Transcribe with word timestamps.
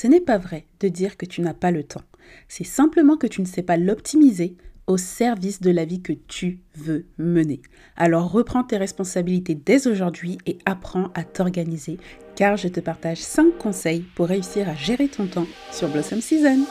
Ce 0.00 0.06
n'est 0.06 0.20
pas 0.20 0.38
vrai 0.38 0.64
de 0.78 0.86
dire 0.86 1.16
que 1.16 1.26
tu 1.26 1.40
n'as 1.40 1.54
pas 1.54 1.72
le 1.72 1.82
temps. 1.82 2.04
C'est 2.46 2.62
simplement 2.62 3.16
que 3.16 3.26
tu 3.26 3.40
ne 3.40 3.46
sais 3.48 3.64
pas 3.64 3.76
l'optimiser 3.76 4.56
au 4.86 4.96
service 4.96 5.60
de 5.60 5.72
la 5.72 5.84
vie 5.84 6.02
que 6.02 6.12
tu 6.12 6.60
veux 6.76 7.06
mener. 7.18 7.62
Alors 7.96 8.30
reprends 8.30 8.62
tes 8.62 8.76
responsabilités 8.76 9.56
dès 9.56 9.88
aujourd'hui 9.88 10.38
et 10.46 10.58
apprends 10.66 11.10
à 11.16 11.24
t'organiser 11.24 11.98
car 12.36 12.56
je 12.56 12.68
te 12.68 12.78
partage 12.78 13.18
5 13.18 13.58
conseils 13.58 14.04
pour 14.14 14.28
réussir 14.28 14.68
à 14.68 14.76
gérer 14.76 15.08
ton 15.08 15.26
temps 15.26 15.48
sur 15.72 15.88
Blossom 15.88 16.20
Season. 16.20 16.64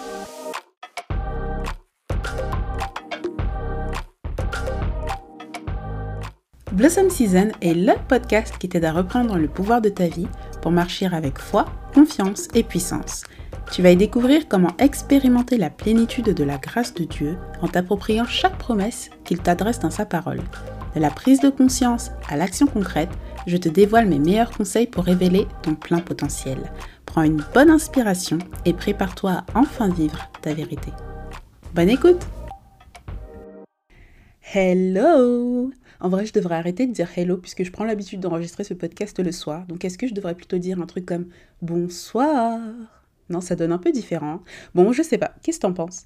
Blossom 6.71 7.09
Season 7.09 7.51
est 7.59 7.73
le 7.73 7.93
podcast 8.07 8.53
qui 8.57 8.69
t'aide 8.69 8.85
à 8.85 8.93
reprendre 8.93 9.37
le 9.37 9.47
pouvoir 9.47 9.81
de 9.81 9.89
ta 9.89 10.07
vie 10.07 10.27
pour 10.61 10.71
marcher 10.71 11.07
avec 11.07 11.39
foi, 11.39 11.65
confiance 11.93 12.47
et 12.53 12.63
puissance. 12.63 13.23
Tu 13.71 13.81
vas 13.81 13.91
y 13.91 13.95
découvrir 13.97 14.47
comment 14.47 14.75
expérimenter 14.79 15.57
la 15.57 15.69
plénitude 15.69 16.33
de 16.33 16.43
la 16.43 16.57
grâce 16.57 16.93
de 16.93 17.03
Dieu 17.03 17.37
en 17.61 17.67
t'appropriant 17.67 18.25
chaque 18.25 18.57
promesse 18.57 19.09
qu'il 19.23 19.39
t'adresse 19.39 19.79
dans 19.79 19.91
sa 19.91 20.05
parole. 20.05 20.41
De 20.95 21.01
la 21.01 21.09
prise 21.09 21.41
de 21.41 21.49
conscience 21.49 22.11
à 22.29 22.37
l'action 22.37 22.65
concrète, 22.65 23.11
je 23.45 23.57
te 23.57 23.69
dévoile 23.69 24.07
mes 24.07 24.19
meilleurs 24.19 24.51
conseils 24.51 24.87
pour 24.87 25.03
révéler 25.03 25.47
ton 25.61 25.75
plein 25.75 25.99
potentiel. 25.99 26.57
Prends 27.05 27.23
une 27.23 27.43
bonne 27.53 27.69
inspiration 27.69 28.39
et 28.65 28.73
prépare-toi 28.73 29.31
à 29.31 29.45
enfin 29.53 29.89
vivre 29.89 30.29
ta 30.41 30.53
vérité. 30.53 30.91
Bonne 31.73 31.89
écoute 31.89 32.25
Hello 34.53 35.71
En 35.99 36.09
vrai, 36.09 36.25
je 36.25 36.33
devrais 36.33 36.55
arrêter 36.55 36.85
de 36.87 36.93
dire 36.93 37.09
hello 37.15 37.37
puisque 37.37 37.63
je 37.63 37.71
prends 37.71 37.85
l'habitude 37.85 38.19
d'enregistrer 38.19 38.63
ce 38.63 38.73
podcast 38.73 39.19
le 39.19 39.31
soir. 39.31 39.65
Donc 39.67 39.85
est-ce 39.85 39.97
que 39.97 40.07
je 40.07 40.13
devrais 40.13 40.35
plutôt 40.35 40.57
dire 40.57 40.79
un 40.81 40.85
truc 40.85 41.05
comme 41.05 41.27
bonsoir? 41.61 42.59
Non, 43.29 43.41
ça 43.41 43.55
donne 43.55 43.71
un 43.71 43.77
peu 43.77 43.91
différent. 43.91 44.41
Bon, 44.73 44.91
je 44.93 45.01
sais 45.01 45.17
pas. 45.17 45.33
Qu'est-ce 45.43 45.57
que 45.57 45.63
t'en 45.63 45.73
penses? 45.73 46.05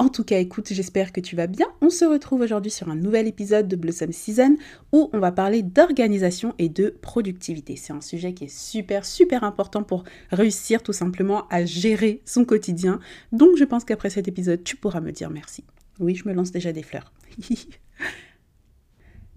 En 0.00 0.08
tout 0.08 0.24
cas, 0.24 0.40
écoute, 0.40 0.72
j'espère 0.72 1.12
que 1.12 1.20
tu 1.20 1.36
vas 1.36 1.46
bien. 1.46 1.66
On 1.80 1.88
se 1.88 2.04
retrouve 2.04 2.40
aujourd'hui 2.40 2.70
sur 2.70 2.88
un 2.88 2.96
nouvel 2.96 3.28
épisode 3.28 3.68
de 3.68 3.76
Blossom 3.76 4.10
Season 4.10 4.56
où 4.92 5.08
on 5.12 5.18
va 5.20 5.30
parler 5.30 5.62
d'organisation 5.62 6.52
et 6.58 6.68
de 6.68 6.96
productivité. 7.00 7.76
C'est 7.76 7.92
un 7.92 8.00
sujet 8.00 8.34
qui 8.34 8.44
est 8.44 8.56
super, 8.56 9.04
super 9.04 9.44
important 9.44 9.84
pour 9.84 10.02
réussir 10.30 10.82
tout 10.82 10.92
simplement 10.92 11.46
à 11.48 11.64
gérer 11.64 12.22
son 12.24 12.44
quotidien. 12.44 12.98
Donc, 13.30 13.56
je 13.56 13.64
pense 13.64 13.84
qu'après 13.84 14.10
cet 14.10 14.26
épisode, 14.26 14.64
tu 14.64 14.76
pourras 14.76 15.00
me 15.00 15.12
dire 15.12 15.30
merci. 15.30 15.62
Oui, 16.00 16.16
je 16.16 16.28
me 16.28 16.34
lance 16.34 16.50
déjà 16.50 16.72
des 16.72 16.82
fleurs. 16.82 17.12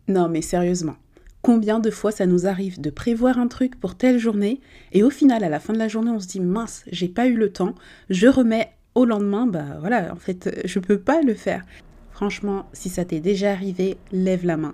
non, 0.07 0.29
mais 0.29 0.41
sérieusement, 0.41 0.95
Combien 1.47 1.79
de 1.79 1.91
fois 1.91 2.11
ça 2.11 2.25
nous 2.25 2.45
arrive 2.45 2.81
de 2.81 2.89
prévoir 2.89 3.37
un 3.37 3.47
truc 3.47 3.79
pour 3.79 3.95
telle 3.95 4.19
journée 4.19 4.59
et 4.91 5.01
au 5.01 5.09
final, 5.09 5.43
à 5.45 5.49
la 5.49 5.61
fin 5.61 5.71
de 5.71 5.77
la 5.77 5.87
journée, 5.87 6.11
on 6.11 6.19
se 6.19 6.27
dit 6.27 6.41
mince, 6.41 6.83
j'ai 6.91 7.07
pas 7.07 7.27
eu 7.27 7.35
le 7.35 7.53
temps, 7.53 7.73
je 8.09 8.27
remets 8.27 8.71
au 8.95 9.05
lendemain, 9.05 9.45
bah 9.45 9.77
voilà, 9.79 10.11
en 10.11 10.17
fait, 10.17 10.61
je 10.65 10.79
peux 10.79 10.99
pas 10.99 11.21
le 11.21 11.35
faire. 11.35 11.63
Franchement, 12.11 12.65
si 12.73 12.89
ça 12.89 13.05
t'est 13.05 13.19
déjà 13.19 13.51
arrivé, 13.51 13.97
lève 14.11 14.45
la 14.45 14.57
main. 14.57 14.73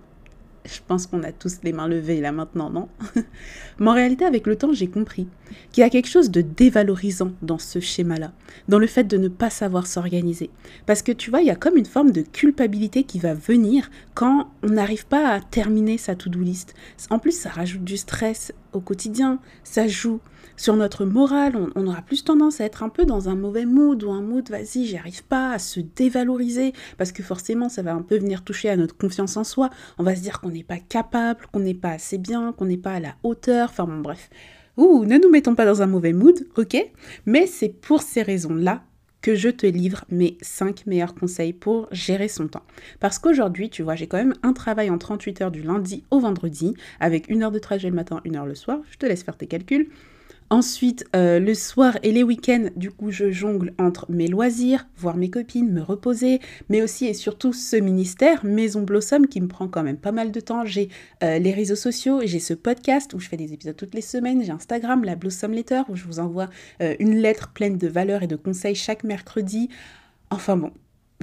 Je 0.65 0.79
pense 0.87 1.07
qu'on 1.07 1.23
a 1.23 1.31
tous 1.31 1.59
les 1.63 1.73
mains 1.73 1.87
levées 1.87 2.21
là 2.21 2.31
maintenant, 2.31 2.69
non? 2.69 2.87
Mais 3.79 3.89
en 3.89 3.93
réalité, 3.93 4.23
avec 4.23 4.47
le 4.47 4.55
temps, 4.55 4.71
j'ai 4.71 4.87
compris 4.87 5.27
qu'il 5.71 5.81
y 5.81 5.85
a 5.85 5.89
quelque 5.89 6.07
chose 6.07 6.31
de 6.31 6.41
dévalorisant 6.41 7.31
dans 7.41 7.57
ce 7.57 7.79
schéma-là, 7.79 8.31
dans 8.69 8.79
le 8.79 8.87
fait 8.87 9.03
de 9.03 9.17
ne 9.17 9.27
pas 9.27 9.49
savoir 9.49 9.87
s'organiser. 9.87 10.49
Parce 10.85 11.01
que 11.01 11.11
tu 11.11 11.29
vois, 11.29 11.41
il 11.41 11.47
y 11.47 11.51
a 11.51 11.55
comme 11.55 11.77
une 11.77 11.85
forme 11.85 12.11
de 12.11 12.21
culpabilité 12.21 13.03
qui 13.03 13.19
va 13.19 13.33
venir 13.33 13.91
quand 14.13 14.49
on 14.63 14.69
n'arrive 14.69 15.05
pas 15.05 15.29
à 15.29 15.41
terminer 15.41 15.97
sa 15.97 16.15
to-do 16.15 16.39
list. 16.39 16.73
En 17.09 17.19
plus, 17.19 17.37
ça 17.37 17.49
rajoute 17.49 17.83
du 17.83 17.97
stress 17.97 18.53
au 18.71 18.79
quotidien, 18.79 19.39
ça 19.63 19.87
joue 19.87 20.21
sur 20.55 20.75
notre 20.75 21.05
morale, 21.05 21.53
on, 21.75 21.87
aura 21.87 22.01
plus 22.01 22.23
tendance 22.23 22.61
à 22.61 22.65
être 22.65 22.83
un 22.83 22.89
peu 22.89 23.05
dans 23.05 23.29
un 23.29 23.35
mauvais 23.35 23.65
mood 23.65 24.03
ou 24.03 24.11
un 24.11 24.21
mood, 24.21 24.49
vas-y, 24.49 24.85
j'y 24.85 24.97
arrive 24.97 25.23
pas, 25.23 25.51
à 25.51 25.59
se 25.59 25.79
dévaloriser, 25.79 26.73
parce 26.97 27.11
que 27.11 27.23
forcément, 27.23 27.69
ça 27.69 27.81
va 27.81 27.93
un 27.93 28.01
peu 28.01 28.17
venir 28.17 28.43
toucher 28.43 28.69
à 28.69 28.77
notre 28.77 28.95
confiance 28.95 29.37
en 29.37 29.43
soi. 29.43 29.69
On 29.97 30.03
va 30.03 30.15
se 30.15 30.21
dire 30.21 30.41
qu'on 30.41 30.49
n'est 30.49 30.63
pas 30.63 30.79
capable, 30.79 31.45
qu'on 31.51 31.59
n'est 31.59 31.73
pas 31.73 31.91
assez 31.91 32.17
bien, 32.17 32.53
qu'on 32.53 32.65
n'est 32.65 32.77
pas 32.77 32.93
à 32.93 32.99
la 32.99 33.15
hauteur, 33.23 33.69
enfin 33.69 33.85
bon, 33.85 33.99
bref. 33.99 34.29
Ouh, 34.77 35.05
ne 35.05 35.17
nous 35.17 35.29
mettons 35.29 35.55
pas 35.55 35.65
dans 35.65 35.81
un 35.81 35.87
mauvais 35.87 36.13
mood, 36.13 36.47
ok? 36.57 36.77
Mais 37.25 37.45
c'est 37.45 37.69
pour 37.69 38.01
ces 38.01 38.23
raisons-là 38.23 38.83
que 39.23 39.35
je 39.35 39.49
te 39.49 39.65
livre 39.65 40.03
mes 40.09 40.37
5 40.41 40.85
meilleurs 40.85 41.15
conseils 41.15 41.53
pour 41.53 41.87
gérer 41.91 42.27
son 42.27 42.47
temps. 42.47 42.65
Parce 42.99 43.19
qu'aujourd'hui, 43.19 43.69
tu 43.69 43.81
vois, 43.81 43.95
j'ai 43.95 44.05
quand 44.05 44.17
même 44.17 44.33
un 44.43 44.51
travail 44.53 44.89
en 44.89 44.97
38 44.97 45.41
heures 45.41 45.51
du 45.51 45.63
lundi 45.63 46.03
au 46.11 46.19
vendredi, 46.19 46.75
avec 46.99 47.29
une 47.29 47.41
heure 47.41 47.51
de 47.51 47.59
trajet 47.59 47.89
le 47.89 47.95
matin, 47.95 48.19
une 48.25 48.35
heure 48.35 48.45
le 48.45 48.53
soir. 48.53 48.79
Je 48.91 48.97
te 48.97 49.05
laisse 49.05 49.23
faire 49.23 49.37
tes 49.37 49.47
calculs. 49.47 49.89
Ensuite, 50.49 51.05
euh, 51.15 51.39
le 51.39 51.53
soir 51.53 51.97
et 52.03 52.11
les 52.11 52.23
week-ends, 52.23 52.69
du 52.75 52.91
coup, 52.91 53.11
je 53.11 53.31
jongle 53.31 53.73
entre 53.79 54.05
mes 54.09 54.27
loisirs, 54.27 54.87
voir 54.97 55.17
mes 55.17 55.29
copines, 55.29 55.71
me 55.71 55.81
reposer, 55.81 56.39
mais 56.69 56.81
aussi 56.81 57.05
et 57.05 57.13
surtout 57.13 57.53
ce 57.53 57.75
ministère, 57.75 58.45
Maison 58.45 58.81
Blossom, 58.81 59.27
qui 59.27 59.41
me 59.41 59.47
prend 59.47 59.67
quand 59.67 59.83
même 59.83 59.97
pas 59.97 60.11
mal 60.11 60.31
de 60.31 60.39
temps. 60.39 60.65
J'ai 60.65 60.89
euh, 61.23 61.39
les 61.39 61.51
réseaux 61.53 61.75
sociaux, 61.75 62.21
j'ai 62.23 62.39
ce 62.39 62.53
podcast 62.53 63.13
où 63.13 63.19
je 63.19 63.29
fais 63.29 63.37
des 63.37 63.53
épisodes 63.53 63.75
toutes 63.75 63.95
les 63.95 64.01
semaines, 64.01 64.43
j'ai 64.43 64.51
Instagram, 64.51 65.03
la 65.03 65.15
Blossom 65.15 65.51
Letter, 65.51 65.81
où 65.89 65.95
je 65.95 66.05
vous 66.05 66.19
envoie 66.19 66.49
euh, 66.81 66.95
une 66.99 67.15
lettre 67.15 67.51
pleine 67.53 67.77
de 67.77 67.87
valeurs 67.87 68.23
et 68.23 68.27
de 68.27 68.35
conseils 68.35 68.75
chaque 68.75 69.03
mercredi. 69.03 69.69
Enfin 70.29 70.57
bon, 70.57 70.71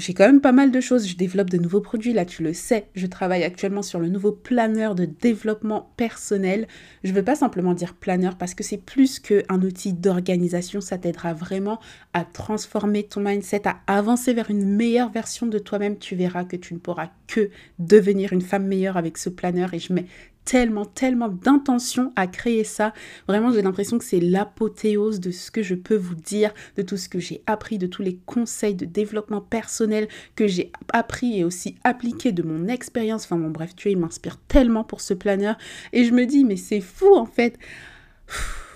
j'ai 0.00 0.14
quand 0.14 0.26
même 0.26 0.40
pas 0.40 0.52
mal 0.52 0.70
de 0.70 0.80
choses. 0.80 1.06
Je 1.06 1.16
développe 1.16 1.50
de 1.50 1.58
nouveaux 1.58 1.80
produits, 1.80 2.12
là 2.12 2.24
tu 2.24 2.42
le 2.42 2.54
sais. 2.54 2.86
Je 2.94 3.06
travaille 3.06 3.44
actuellement 3.44 3.82
sur 3.82 4.00
le 4.00 4.08
nouveau 4.08 4.32
planeur 4.32 4.94
de 4.94 5.04
développement 5.04 5.92
personnel. 5.96 6.66
Je 7.04 7.10
ne 7.10 7.16
veux 7.16 7.22
pas 7.22 7.36
simplement 7.36 7.74
dire 7.74 7.94
planeur 7.94 8.36
parce 8.36 8.54
que 8.54 8.64
c'est 8.64 8.78
plus 8.78 9.20
qu'un 9.20 9.62
outil 9.62 9.92
d'organisation. 9.92 10.80
Ça 10.80 10.96
t'aidera 10.96 11.34
vraiment 11.34 11.78
à 12.14 12.24
transformer 12.24 13.02
ton 13.04 13.20
mindset, 13.20 13.68
à 13.68 13.80
avancer 13.86 14.32
vers 14.32 14.50
une 14.50 14.64
meilleure 14.64 15.10
version 15.10 15.46
de 15.46 15.58
toi-même. 15.58 15.98
Tu 15.98 16.16
verras 16.16 16.44
que 16.44 16.56
tu 16.56 16.72
ne 16.74 16.78
pourras 16.78 17.10
que 17.26 17.50
devenir 17.78 18.32
une 18.32 18.42
femme 18.42 18.66
meilleure 18.66 18.96
avec 18.96 19.18
ce 19.18 19.28
planeur 19.28 19.74
et 19.74 19.78
je 19.78 19.92
mets 19.92 20.06
tellement, 20.44 20.84
tellement 20.84 21.28
d'intention 21.28 22.12
à 22.16 22.26
créer 22.26 22.64
ça. 22.64 22.92
Vraiment, 23.28 23.52
j'ai 23.52 23.62
l'impression 23.62 23.98
que 23.98 24.04
c'est 24.04 24.20
l'apothéose 24.20 25.20
de 25.20 25.30
ce 25.30 25.50
que 25.50 25.62
je 25.62 25.74
peux 25.74 25.96
vous 25.96 26.14
dire, 26.14 26.52
de 26.76 26.82
tout 26.82 26.96
ce 26.96 27.08
que 27.08 27.18
j'ai 27.18 27.42
appris, 27.46 27.78
de 27.78 27.86
tous 27.86 28.02
les 28.02 28.16
conseils 28.26 28.74
de 28.74 28.84
développement 28.84 29.40
personnel 29.40 30.08
que 30.34 30.46
j'ai 30.46 30.72
appris 30.92 31.38
et 31.38 31.44
aussi 31.44 31.76
appliqué 31.84 32.32
de 32.32 32.42
mon 32.42 32.68
expérience. 32.68 33.24
Enfin 33.24 33.36
bon, 33.36 33.50
bref, 33.50 33.74
tu 33.76 33.90
il 33.90 33.98
m'inspire 33.98 34.38
tellement 34.48 34.84
pour 34.84 35.00
ce 35.00 35.14
planeur. 35.14 35.56
Et 35.92 36.04
je 36.04 36.12
me 36.12 36.26
dis, 36.26 36.44
mais 36.44 36.56
c'est 36.56 36.80
fou 36.80 37.14
en 37.14 37.26
fait. 37.26 37.58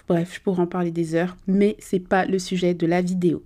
Bref, 0.08 0.34
je 0.34 0.40
pourrais 0.40 0.62
en 0.62 0.66
parler 0.66 0.90
des 0.90 1.14
heures, 1.14 1.36
mais 1.46 1.76
c'est 1.78 2.00
pas 2.00 2.26
le 2.26 2.38
sujet 2.38 2.74
de 2.74 2.86
la 2.86 3.00
vidéo. 3.00 3.42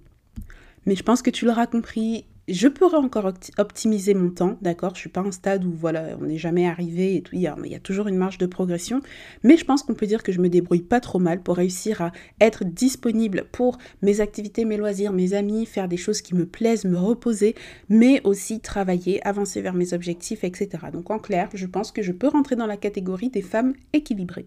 Mais 0.87 0.97
je 0.97 1.03
pense 1.03 1.23
que 1.23 1.31
tu 1.31 1.45
l'auras 1.45 1.67
compris, 1.67 2.25
je 2.49 2.69
pourrais 2.69 2.97
encore 2.97 3.33
optimiser 3.59 4.15
mon 4.15 4.31
temps, 4.31 4.57
d'accord 4.63 4.95
Je 4.95 5.01
suis 5.01 5.09
pas 5.09 5.21
un 5.21 5.33
stade 5.33 5.65
où 5.65 5.73
voilà, 5.73 6.17
on 6.21 6.25
n'est 6.25 6.39
jamais 6.39 6.67
arrivé 6.67 7.17
et 7.17 7.23
tout, 7.23 7.35
il 7.35 7.43
y, 7.43 7.47
a, 7.47 7.57
il 7.65 7.71
y, 7.71 7.75
a, 7.75 7.81
toujours 7.81 8.09
une 8.09 8.17
marge 8.17 8.39
de 8.39 8.47
progression, 8.47 9.01
mais 9.43 9.57
je 9.57 9.65
pense 9.65 9.83
qu'on 9.83 9.95
peut 9.95 10.07
dire 10.07 10.23
que 10.23 10.33
je 10.33 10.41
me 10.41 10.49
débrouille 10.49 10.83
pas 10.83 11.01
trop 11.01 11.19
mal 11.19 11.43
pour 11.43 11.57
réussir 11.57 12.01
à 12.01 12.13
être 12.41 12.65
disponible 12.65 13.45
pour 13.53 13.79
mes 14.03 14.21
activités, 14.21 14.65
mes 14.65 14.77
loisirs, 14.77 15.13
mes 15.13 15.35
amis, 15.35 15.67
faire 15.67 15.89
des 15.89 15.97
choses 15.97 16.23
qui 16.23 16.35
me 16.35 16.47
plaisent, 16.47 16.85
me 16.85 16.99
reposer, 16.99 17.55
mais 17.89 18.21
aussi 18.25 18.61
travailler, 18.61 19.25
avancer 19.27 19.61
vers 19.61 19.75
mes 19.75 19.93
objectifs, 19.93 20.45
etc. 20.45 20.69
Donc 20.93 21.11
en 21.11 21.19
clair, 21.19 21.49
je 21.55 21.67
pense 21.67 21.93
que 21.93 22.03
je 22.03 22.13
peux 22.13 22.29
rentrer 22.29 22.57
dans 22.57 22.67
la 22.67 22.77
catégorie 22.77 23.31
des 23.31 23.43
femmes 23.43 23.75
équilibrées. 23.93 24.47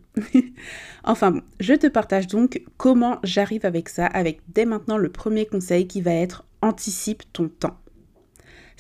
enfin 1.03 1.31
bon, 1.31 1.41
je 1.59 1.73
te 1.73 1.87
partage 1.87 2.27
donc 2.27 2.63
comment 2.77 3.19
j'arrive 3.23 3.65
avec 3.65 3.89
ça, 3.89 4.05
avec 4.05 4.41
dès 4.53 4.65
maintenant 4.65 4.97
le 4.97 5.09
premier 5.09 5.45
conseil 5.45 5.87
qui 5.87 6.01
va 6.01 6.13
être 6.13 6.45
anticipe 6.61 7.23
ton 7.33 7.49
temps. 7.49 7.80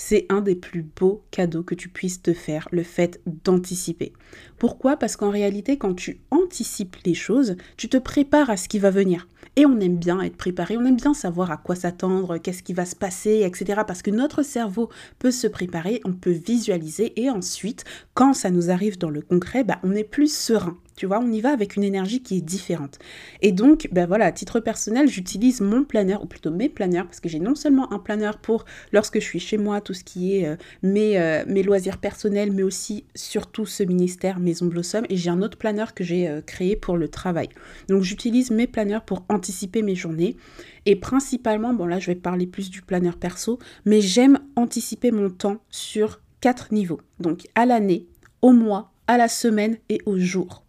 C'est 0.03 0.25
un 0.29 0.41
des 0.41 0.55
plus 0.55 0.81
beaux 0.81 1.21
cadeaux 1.29 1.61
que 1.61 1.75
tu 1.75 1.87
puisses 1.87 2.23
te 2.23 2.33
faire, 2.33 2.67
le 2.71 2.81
fait 2.81 3.21
d'anticiper. 3.43 4.13
Pourquoi? 4.57 4.97
Parce 4.97 5.15
qu'en 5.15 5.29
réalité, 5.29 5.77
quand 5.77 5.93
tu 5.93 6.21
anticipes 6.31 6.97
les 7.05 7.13
choses, 7.13 7.55
tu 7.77 7.87
te 7.87 7.97
prépares 7.97 8.49
à 8.49 8.57
ce 8.57 8.67
qui 8.67 8.79
va 8.79 8.89
venir. 8.89 9.27
Et 9.57 9.67
on 9.67 9.79
aime 9.79 9.97
bien 9.97 10.19
être 10.21 10.37
préparé, 10.37 10.75
on 10.75 10.85
aime 10.85 10.95
bien 10.95 11.13
savoir 11.13 11.51
à 11.51 11.57
quoi 11.57 11.75
s'attendre, 11.75 12.39
qu'est-ce 12.39 12.63
qui 12.63 12.73
va 12.73 12.85
se 12.85 12.95
passer, 12.95 13.43
etc. 13.45 13.81
Parce 13.85 14.01
que 14.01 14.09
notre 14.09 14.41
cerveau 14.41 14.89
peut 15.19 15.29
se 15.29 15.45
préparer, 15.45 16.01
on 16.03 16.13
peut 16.13 16.31
visualiser 16.31 17.21
et 17.21 17.29
ensuite, 17.29 17.85
quand 18.15 18.33
ça 18.33 18.49
nous 18.49 18.71
arrive 18.71 18.97
dans 18.97 19.11
le 19.11 19.21
concret, 19.21 19.63
bah, 19.63 19.77
on 19.83 19.93
est 19.93 20.03
plus 20.03 20.35
serein. 20.35 20.79
Tu 21.01 21.07
vois, 21.07 21.17
on 21.17 21.31
y 21.31 21.41
va 21.41 21.49
avec 21.49 21.77
une 21.77 21.83
énergie 21.83 22.21
qui 22.21 22.37
est 22.37 22.41
différente. 22.41 22.99
Et 23.41 23.51
donc, 23.51 23.89
ben 23.91 24.05
voilà, 24.05 24.25
à 24.25 24.31
titre 24.31 24.59
personnel, 24.59 25.07
j'utilise 25.07 25.59
mon 25.59 25.83
planeur, 25.83 26.21
ou 26.21 26.27
plutôt 26.27 26.51
mes 26.51 26.69
planeurs, 26.69 27.05
parce 27.05 27.19
que 27.19 27.27
j'ai 27.27 27.39
non 27.39 27.55
seulement 27.55 27.91
un 27.91 27.97
planeur 27.97 28.37
pour 28.37 28.65
lorsque 28.91 29.15
je 29.15 29.25
suis 29.25 29.39
chez 29.39 29.57
moi, 29.57 29.81
tout 29.81 29.95
ce 29.95 30.03
qui 30.03 30.37
est 30.37 30.47
euh, 30.47 30.57
mes, 30.83 31.19
euh, 31.19 31.43
mes, 31.47 31.63
loisirs 31.63 31.97
personnels, 31.97 32.51
mais 32.51 32.61
aussi 32.61 33.05
surtout 33.15 33.65
ce 33.65 33.81
ministère 33.81 34.37
Maison 34.37 34.67
Blossom, 34.67 35.03
et 35.09 35.17
j'ai 35.17 35.31
un 35.31 35.41
autre 35.41 35.57
planeur 35.57 35.95
que 35.95 36.03
j'ai 36.03 36.29
euh, 36.29 36.41
créé 36.41 36.75
pour 36.75 36.97
le 36.97 37.07
travail. 37.07 37.49
Donc 37.89 38.03
j'utilise 38.03 38.51
mes 38.51 38.67
planeurs 38.67 39.03
pour 39.03 39.25
anticiper 39.27 39.81
mes 39.81 39.95
journées. 39.95 40.37
Et 40.85 40.95
principalement, 40.95 41.73
bon 41.73 41.87
là 41.87 41.97
je 41.97 42.11
vais 42.11 42.15
parler 42.15 42.45
plus 42.45 42.69
du 42.69 42.83
planeur 42.83 43.17
perso, 43.17 43.57
mais 43.85 44.01
j'aime 44.01 44.37
anticiper 44.55 45.09
mon 45.09 45.31
temps 45.31 45.63
sur 45.71 46.21
quatre 46.41 46.71
niveaux. 46.71 47.01
Donc 47.19 47.47
à 47.55 47.65
l'année, 47.65 48.05
au 48.43 48.51
mois, 48.51 48.91
à 49.07 49.17
la 49.17 49.27
semaine 49.27 49.77
et 49.89 49.99
au 50.05 50.17
jour. 50.17 50.63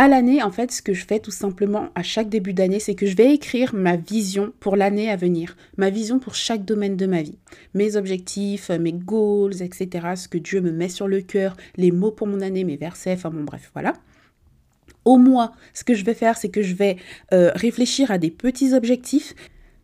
À 0.00 0.06
l'année, 0.06 0.44
en 0.44 0.52
fait, 0.52 0.70
ce 0.70 0.80
que 0.80 0.94
je 0.94 1.04
fais 1.04 1.18
tout 1.18 1.32
simplement 1.32 1.88
à 1.96 2.04
chaque 2.04 2.28
début 2.28 2.54
d'année, 2.54 2.78
c'est 2.78 2.94
que 2.94 3.04
je 3.04 3.16
vais 3.16 3.34
écrire 3.34 3.74
ma 3.74 3.96
vision 3.96 4.52
pour 4.60 4.76
l'année 4.76 5.10
à 5.10 5.16
venir, 5.16 5.56
ma 5.76 5.90
vision 5.90 6.20
pour 6.20 6.36
chaque 6.36 6.64
domaine 6.64 6.96
de 6.96 7.06
ma 7.06 7.20
vie, 7.20 7.36
mes 7.74 7.96
objectifs, 7.96 8.70
mes 8.70 8.92
goals, 8.92 9.60
etc., 9.60 10.10
ce 10.14 10.28
que 10.28 10.38
Dieu 10.38 10.60
me 10.60 10.70
met 10.70 10.88
sur 10.88 11.08
le 11.08 11.20
cœur, 11.20 11.56
les 11.76 11.90
mots 11.90 12.12
pour 12.12 12.28
mon 12.28 12.42
année, 12.42 12.62
mes 12.62 12.76
versets, 12.76 13.14
enfin 13.14 13.30
bon, 13.30 13.42
bref, 13.42 13.72
voilà. 13.72 13.92
Au 15.04 15.16
mois, 15.18 15.50
ce 15.74 15.82
que 15.82 15.94
je 15.94 16.04
vais 16.04 16.14
faire, 16.14 16.36
c'est 16.36 16.48
que 16.48 16.62
je 16.62 16.76
vais 16.76 16.96
euh, 17.32 17.50
réfléchir 17.56 18.12
à 18.12 18.18
des 18.18 18.30
petits 18.30 18.74
objectifs 18.74 19.34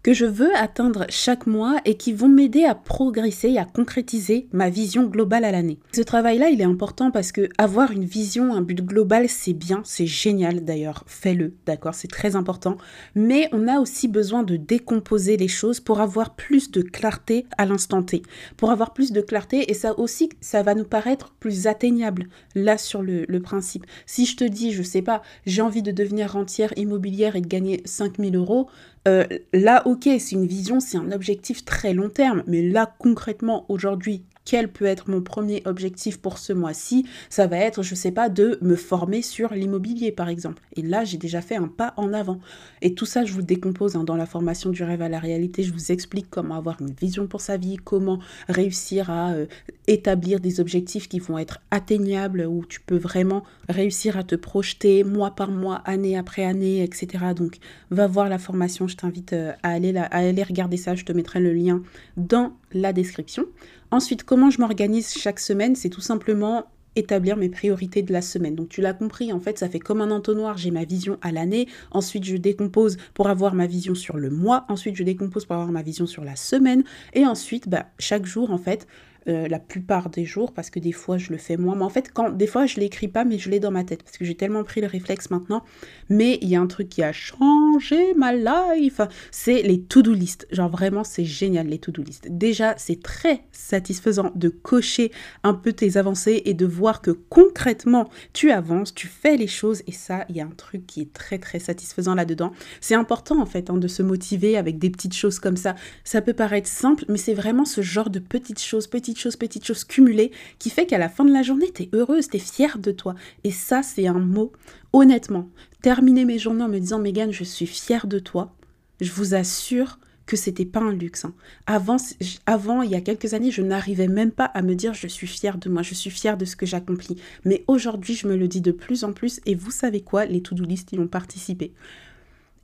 que 0.05 0.13
je 0.13 0.27
veux 0.27 0.55
atteindre 0.55 1.07
chaque 1.09 1.47
mois 1.47 1.81
et 1.87 1.97
qui 1.97 2.13
vont 2.13 2.29
m'aider 2.29 2.65
à 2.65 2.75
progresser 2.75 3.49
et 3.49 3.59
à 3.59 3.65
concrétiser 3.65 4.49
ma 4.53 4.69
vision 4.69 5.05
globale 5.05 5.47
à 5.47 5.51
l'année. 5.51 5.79
Ce 5.93 6.03
travail-là, 6.03 6.51
il 6.51 6.61
est 6.61 6.65
important 6.65 7.11
parce 7.11 7.33
que 7.33 7.49
avoir 7.57 7.91
une 7.91 8.05
vision, 8.05 8.53
un 8.53 8.61
but 8.61 8.85
global, 8.85 9.31
c'est 9.31 9.55
bien, 9.55 9.81
c'est 9.85 10.07
génial 10.07 10.63
d'ailleurs, 10.63 11.05
fais-le, 11.07 11.55
d'accord, 11.65 11.95
c'est 11.95 12.09
très 12.09 12.37
important. 12.37 12.77
Mais 13.15 13.49
on 13.53 13.67
a 13.67 13.81
aussi 13.81 14.07
besoin 14.07 14.43
de 14.43 14.57
décomposer 14.57 15.39
les 15.39 15.49
choses 15.49 15.81
pour 15.81 16.03
avoir 16.03 16.35
plus 16.35 16.71
de 16.71 16.83
clarté 16.83 17.47
à 17.57 17.65
l'instant 17.65 18.03
T, 18.03 18.23
pour 18.59 18.71
avoir 18.71 18.93
plus 18.93 19.11
de 19.11 19.23
clarté 19.23 19.71
et 19.71 19.75
ça 19.75 19.99
aussi, 19.99 20.29
ça 20.43 20.63
va 20.63 20.75
nous 20.75 20.85
paraître 20.85 21.33
plus 21.41 21.67
atteignable 21.67 22.29
là 22.55 22.77
sur 22.77 23.01
le, 23.01 23.25
le 23.27 23.41
principe. 23.41 23.87
Si 24.05 24.27
je 24.27 24.37
te 24.37 24.45
dis, 24.45 24.73
je 24.73 24.83
sais 24.83 25.01
pas, 25.01 25.23
j'ai 25.47 25.63
envie 25.63 25.83
de 25.83 25.93
devenir 25.93 26.33
rentière 26.33 26.75
immobilière 26.77 27.37
et 27.37 27.41
de 27.41 27.47
gagner 27.49 27.81
5000 27.87 28.37
euros, 28.37 28.69
euh, 29.07 29.27
là, 29.53 29.87
ok, 29.87 30.05
c'est 30.05 30.33
une 30.33 30.47
vision, 30.47 30.81
c'est 30.81 30.97
un 30.97 31.13
objectif 31.13 31.65
très 31.65 31.93
long 31.93 32.09
terme, 32.09 32.43
mais 32.47 32.63
là, 32.63 32.95
concrètement, 32.99 33.67
aujourd'hui, 33.69 34.25
quel 34.45 34.71
peut 34.71 34.85
être 34.85 35.11
mon 35.11 35.23
premier 35.23 35.63
objectif 35.65 36.19
pour 36.19 36.39
ce 36.39 36.53
mois-ci 36.53 37.07
Ça 37.31 37.47
va 37.47 37.57
être, 37.57 37.83
je 37.83 37.95
sais 37.95 38.13
pas, 38.13 38.29
de 38.29 38.59
me 38.61 38.77
former 38.77 39.23
sur 39.23 39.55
l'immobilier, 39.55 40.13
par 40.13 40.29
exemple. 40.29 40.63
Et 40.77 40.83
là, 40.83 41.05
j'ai 41.05 41.17
déjà 41.17 41.41
fait 41.41 41.57
un 41.57 41.69
pas 41.69 41.95
en 41.97 42.13
avant. 42.13 42.41
Et 42.83 42.95
tout 42.95 43.07
ça, 43.07 43.25
je 43.25 43.33
vous 43.33 43.39
le 43.39 43.45
décompose 43.45 43.97
hein, 43.97 44.05
dans 44.05 44.17
la 44.17 44.27
formation 44.27 44.71
du 44.71 44.83
rêve 44.83 45.03
à 45.03 45.09
la 45.09 45.19
réalité. 45.19 45.63
Je 45.63 45.73
vous 45.73 45.93
explique 45.93 46.27
comment 46.29 46.57
avoir 46.57 46.81
une 46.81 46.93
vision 46.93 47.27
pour 47.27 47.41
sa 47.41 47.57
vie, 47.57 47.77
comment 47.77 48.19
réussir 48.49 49.11
à 49.11 49.33
euh, 49.33 49.47
établir 49.87 50.41
des 50.41 50.61
objectifs 50.61 51.09
qui 51.09 51.21
vont 51.21 51.39
être 51.39 51.61
atteignables, 51.71 52.47
où 52.47 52.65
tu 52.67 52.81
peux 52.81 52.99
vraiment 52.99 53.45
réussir 53.69 54.19
à 54.19 54.25
te 54.25 54.35
projeter 54.35 55.05
mois 55.05 55.35
par 55.35 55.51
mois, 55.51 55.77
année 55.87 56.19
après 56.19 56.45
année, 56.45 56.83
etc. 56.83 57.25
Donc, 57.35 57.57
va 57.91 58.07
voir 58.07 58.29
la 58.29 58.39
formation. 58.39 58.89
Je 58.89 58.97
t'invite 58.97 59.33
euh, 59.33 59.53
à 59.63 59.71
aller, 59.71 59.97
à 59.97 60.05
aller 60.05 60.43
regarder 60.43 60.77
ça. 60.77 60.95
Je 60.95 61.05
te 61.05 61.13
mettrai 61.13 61.41
le 61.41 61.55
lien 61.55 61.83
dans 62.17 62.53
la 62.75 62.93
description. 62.93 63.47
Ensuite, 63.91 64.25
comment 64.25 64.51
je 64.51 64.61
m'organise 64.61 65.13
chaque 65.15 65.41
semaine 65.41 65.77
C'est 65.77 65.89
tout 65.89 66.01
simplement 66.01 66.67
établir 66.97 67.37
mes 67.37 67.49
priorités 67.49 68.03
de 68.03 68.13
la 68.13 68.23
semaine. 68.23 68.55
Donc 68.55 68.69
tu 68.69 68.81
l'as 68.81 68.95
compris, 68.95 69.33
en 69.33 69.41
fait, 69.41 69.59
ça 69.59 69.69
fait 69.69 69.81
comme 69.81 70.01
un 70.01 70.11
entonnoir, 70.11 70.59
j'ai 70.59 70.71
ma 70.71 70.85
vision 70.85 71.19
à 71.23 71.33
l'année, 71.33 71.67
ensuite 71.91 72.25
je 72.25 72.37
décompose 72.37 72.97
pour 73.15 73.29
avoir 73.29 73.55
ma 73.55 73.67
vision 73.67 73.95
sur 73.95 74.17
le 74.17 74.31
mois, 74.31 74.65
ensuite 74.69 74.97
je 74.97 75.03
décompose 75.03 75.45
pour 75.45 75.57
avoir 75.57 75.73
ma 75.73 75.83
vision 75.83 76.07
sur 76.07 76.25
la 76.25 76.37
semaine, 76.37 76.85
et 77.13 77.27
ensuite, 77.27 77.69
bah, 77.69 77.87
chaque 77.99 78.27
jour, 78.27 78.51
en 78.51 78.59
fait, 78.59 78.87
euh, 79.27 79.49
la 79.49 79.59
plupart 79.59 80.11
des 80.11 80.25
jours 80.25 80.53
parce 80.53 80.69
que 80.69 80.79
des 80.79 80.93
fois 80.93 81.17
je 81.17 81.31
le 81.31 81.39
fais 81.39 81.57
moi. 81.57 81.75
Mais 81.75 81.85
en 81.85 81.89
fait, 81.89 82.13
quand 82.13 82.31
des 82.31 82.47
fois 82.47 82.67
je 82.67 82.79
l'écris 82.79 83.09
pas, 83.09 83.25
mais 83.25 83.39
je 83.39 83.49
l'ai 83.49 83.61
dans 83.61 83.71
ma 83.71 83.85
tête 83.85 84.03
parce 84.03 84.19
que 84.19 84.25
j'ai 84.25 84.35
tellement 84.35 84.65
pris 84.65 84.81
le 84.81 84.87
réflexe 84.87 85.31
maintenant. 85.31 85.65
Mais 86.11 86.39
il 86.43 86.49
y 86.49 86.57
a 86.57 86.61
un 86.61 86.67
truc 86.67 86.89
qui 86.89 87.03
a 87.03 87.13
changé 87.13 88.15
ma 88.15 88.35
life, 88.35 89.01
c'est 89.31 89.63
les 89.63 89.81
to-do 89.81 90.13
list. 90.13 90.47
Genre 90.51 90.69
vraiment, 90.69 91.05
c'est 91.05 91.25
génial 91.25 91.69
les 91.69 91.79
to-do 91.79 92.03
list. 92.03 92.27
Déjà, 92.29 92.75
c'est 92.77 93.03
très 93.03 93.45
satisfaisant 93.51 94.31
de 94.35 94.49
cocher 94.49 95.11
un 95.43 95.55
peu 95.55 95.73
tes 95.73 95.97
avancées 95.97 96.43
et 96.45 96.55
de 96.55 96.67
voir 96.67 97.01
que 97.01 97.11
concrètement 97.11 98.11
tu 98.33 98.51
avances, 98.51 98.95
tu 98.95 99.07
fais 99.07 99.37
les 99.37 99.47
choses 99.47 99.83
et 99.87 99.93
ça, 99.93 100.25
il 100.29 100.37
y 100.37 100.41
a 100.41 100.45
un 100.45 100.55
truc 100.57 100.87
qui 100.87 101.01
est 101.01 101.13
très 101.13 101.39
très 101.39 101.59
satisfaisant 101.59 102.15
là-dedans. 102.15 102.53
C'est 102.81 102.95
important 102.95 103.41
en 103.41 103.47
fait 103.47 103.71
hein, 103.71 103.77
de 103.77 103.89
se 103.89 104.03
motiver 104.03 104.57
avec 104.57 104.79
des 104.79 104.91
petites 104.91 105.15
choses 105.15 105.39
comme 105.39 105.57
ça. 105.57 105.75
Ça 106.05 106.21
peut 106.21 106.35
paraître 106.35 106.69
simple, 106.69 107.05
mais 107.09 107.19
c'est 107.19 107.35
vraiment 107.35 107.65
ce 107.65 107.81
genre 107.81 108.11
de 108.11 108.19
petites 108.19 108.61
choses, 108.61 108.87
petites 108.87 109.14
petites 109.15 109.23
choses, 109.23 109.37
petites 109.37 109.65
choses 109.65 109.85
cumulées, 109.85 110.33
qui 110.59 110.71
fait 110.71 110.87
qu'à 110.87 110.99
la 110.99 111.09
fin 111.09 111.25
de 111.25 111.33
la 111.33 111.43
journée, 111.43 111.71
tu 111.73 111.85
es 111.85 111.89
heureuse, 111.93 112.29
tu 112.29 112.37
es 112.37 112.41
fière 112.41 112.79
de 112.79 112.91
toi. 112.91 113.15
Et 113.45 113.51
ça, 113.51 113.83
c'est 113.83 114.07
un 114.07 114.19
mot, 114.19 114.53
honnêtement, 114.93 115.49
terminer 115.83 116.25
mes 116.25 116.39
journées 116.39 116.65
en 116.65 116.69
me 116.69 116.79
disant, 116.79 116.99
Megan, 116.99 117.31
je 117.31 117.45
suis 117.45 117.67
fière 117.67 118.07
de 118.07 118.19
toi, 118.19 118.55
je 119.01 119.13
vous 119.13 119.35
assure 119.35 119.99
que 120.27 120.37
c'était 120.37 120.65
pas 120.65 120.81
un 120.81 120.93
luxe. 120.93 121.27
Hein. 121.27 121.35
Avant, 121.67 121.99
avant, 122.47 122.83
il 122.83 122.91
y 122.91 122.95
a 122.95 123.01
quelques 123.03 123.35
années, 123.35 123.51
je 123.51 123.61
n'arrivais 123.61 124.09
même 124.09 124.31
pas 124.31 124.47
à 124.47 124.63
me 124.63 124.75
dire 124.75 124.95
je 124.95 125.07
suis 125.07 125.27
fière 125.27 125.59
de 125.59 125.69
moi, 125.69 125.83
je 125.83 125.95
suis 125.95 126.11
fière 126.11 126.39
de 126.39 126.47
ce 126.47 126.57
que 126.57 126.65
j'accomplis. 126.65 127.17
Mais 127.45 127.63
aujourd'hui, 127.69 128.15
je 128.15 128.27
me 128.27 128.35
le 128.35 128.49
dis 128.49 128.63
de 128.63 128.73
plus 128.73 129.05
en 129.05 129.13
plus 129.13 129.41
et 129.45 129.55
vous 129.55 129.71
savez 129.71 130.01
quoi, 130.01 130.25
les 130.25 130.41
to-do 130.41 130.65
list 130.65 130.93
y 130.93 130.99
ont 130.99 131.09
participé. 131.09 131.75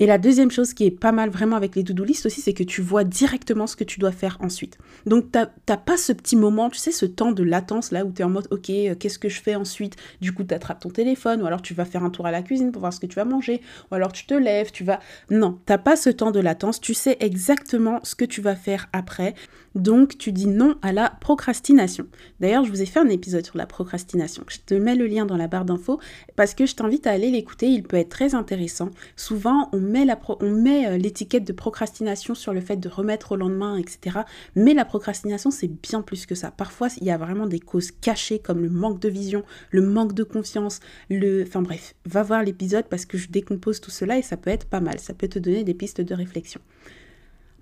Et 0.01 0.07
la 0.07 0.17
deuxième 0.17 0.51
chose 0.51 0.73
qui 0.73 0.87
est 0.87 0.91
pas 0.91 1.13
mal 1.13 1.29
vraiment 1.29 1.57
avec 1.57 1.77
les 1.77 1.85
to-do 1.85 2.05
aussi, 2.05 2.41
c'est 2.41 2.55
que 2.55 2.63
tu 2.65 2.81
vois 2.81 3.05
directement 3.05 3.67
ce 3.67 3.77
que 3.77 3.85
tu 3.85 4.01
dois 4.01 4.13
faire 4.13 4.39
ensuite. 4.41 4.79
Donc, 5.05 5.31
tu 5.31 5.39
n'as 5.39 5.77
pas 5.77 5.99
ce 5.99 6.13
petit 6.13 6.37
moment, 6.37 6.71
tu 6.71 6.79
sais, 6.79 6.91
ce 6.91 7.05
temps 7.05 7.33
de 7.33 7.43
latence 7.43 7.93
là 7.93 8.07
où 8.07 8.11
tu 8.11 8.23
es 8.23 8.25
en 8.25 8.31
mode, 8.31 8.49
ok, 8.51 8.71
euh, 8.71 8.95
qu'est-ce 8.99 9.19
que 9.19 9.29
je 9.29 9.43
fais 9.43 9.55
ensuite? 9.55 9.97
Du 10.23 10.33
coup, 10.33 10.43
tu 10.43 10.55
attrapes 10.55 10.81
ton 10.81 10.89
téléphone, 10.89 11.43
ou 11.43 11.47
alors 11.47 11.61
tu 11.61 11.75
vas 11.75 11.85
faire 11.85 12.03
un 12.03 12.09
tour 12.09 12.27
à 12.27 12.31
la 12.31 12.41
cuisine 12.41 12.73
pour 12.73 12.81
voir 12.81 12.95
ce 12.95 13.01
que 13.01 13.07
tu 13.07 13.17
vas 13.17 13.27
manger, 13.27 13.61
ou 13.91 13.95
alors 13.95 14.13
tu 14.13 14.25
te 14.25 14.33
lèves, 14.33 14.73
tu 14.73 14.85
vas... 14.85 15.01
Non, 15.29 15.59
t'as 15.67 15.79
pas 15.79 15.97
ce 15.97 16.09
temps 16.09 16.31
de 16.31 16.41
latence, 16.41 16.81
tu 16.81 16.95
sais 16.95 17.19
exactement 17.21 18.01
ce 18.03 18.15
que 18.15 18.25
tu 18.25 18.41
vas 18.41 18.57
faire 18.57 18.89
après. 18.95 19.35
Donc, 19.75 20.19
tu 20.19 20.33
dis 20.33 20.49
non 20.49 20.75
à 20.83 20.93
la 20.93 21.11
procrastination. 21.21 22.07
D'ailleurs, 22.41 22.65
je 22.65 22.71
vous 22.71 22.83
ai 22.83 22.87
fait 22.87 22.99
un 22.99 23.09
épisode 23.09 23.45
sur 23.45 23.57
la 23.57 23.67
procrastination. 23.67 24.43
Je 24.49 24.59
te 24.65 24.75
mets 24.75 24.97
le 24.97 25.07
lien 25.07 25.27
dans 25.27 25.37
la 25.37 25.47
barre 25.47 25.65
d'infos 25.65 26.01
parce 26.35 26.55
que 26.55 26.67
je 26.67 26.75
t'invite 26.75 27.07
à 27.07 27.13
aller 27.13 27.31
l'écouter, 27.31 27.69
il 27.69 27.85
peut 27.85 27.97
être 27.97 28.09
très 28.09 28.35
intéressant. 28.35 28.91
Souvent, 29.17 29.69
on 29.73 29.81
met 29.81 30.07
euh, 30.09 30.97
l'étiquette 30.97 31.47
de 31.47 31.53
procrastination 31.53 32.35
sur 32.35 32.53
le 32.53 32.61
fait 32.61 32.77
de 32.77 32.89
remettre 32.89 33.33
au 33.33 33.37
lendemain, 33.37 33.77
etc. 33.77 34.21
Mais 34.57 34.75
la 34.75 34.85
procrastination, 34.85 35.51
c'est 35.51 35.69
bien 35.69 36.03
plus 36.03 36.27
que 36.27 36.35
ça. 36.35 36.51
Parfois, 36.51 36.89
il 37.01 37.07
y 37.07 37.11
a 37.11 37.17
vraiment 37.17 37.47
des 37.47 37.61
causes 37.61 37.93
cachées 37.93 38.41
comme 38.41 38.63
le 38.63 38.71
manque 38.71 39.01
de 39.01 39.09
vision, 39.09 39.45
le 39.71 39.83
manque 39.83 40.15
de 40.15 40.25
confiance, 40.25 40.81
le... 41.09 41.45
Enfin 41.47 41.63
bref, 41.63 41.95
va 42.07 42.23
voir 42.23 42.43
l'épisode 42.43 42.87
parce 42.89 43.05
que 43.05 43.19
je 43.19 43.29
décompose 43.29 43.81
tout 43.81 43.91
cela 43.91 44.19
et 44.19 44.23
ça 44.23 44.37
peut 44.37 44.51
être 44.51 44.67
pas 44.67 44.81
mal. 44.81 44.99
Ça 44.99 45.15
peut 45.15 45.29
te 45.29 45.39
donner 45.39 45.65
des 45.65 45.75
pistes 45.75 46.01
de 46.01 46.15
réflexion. 46.15 46.61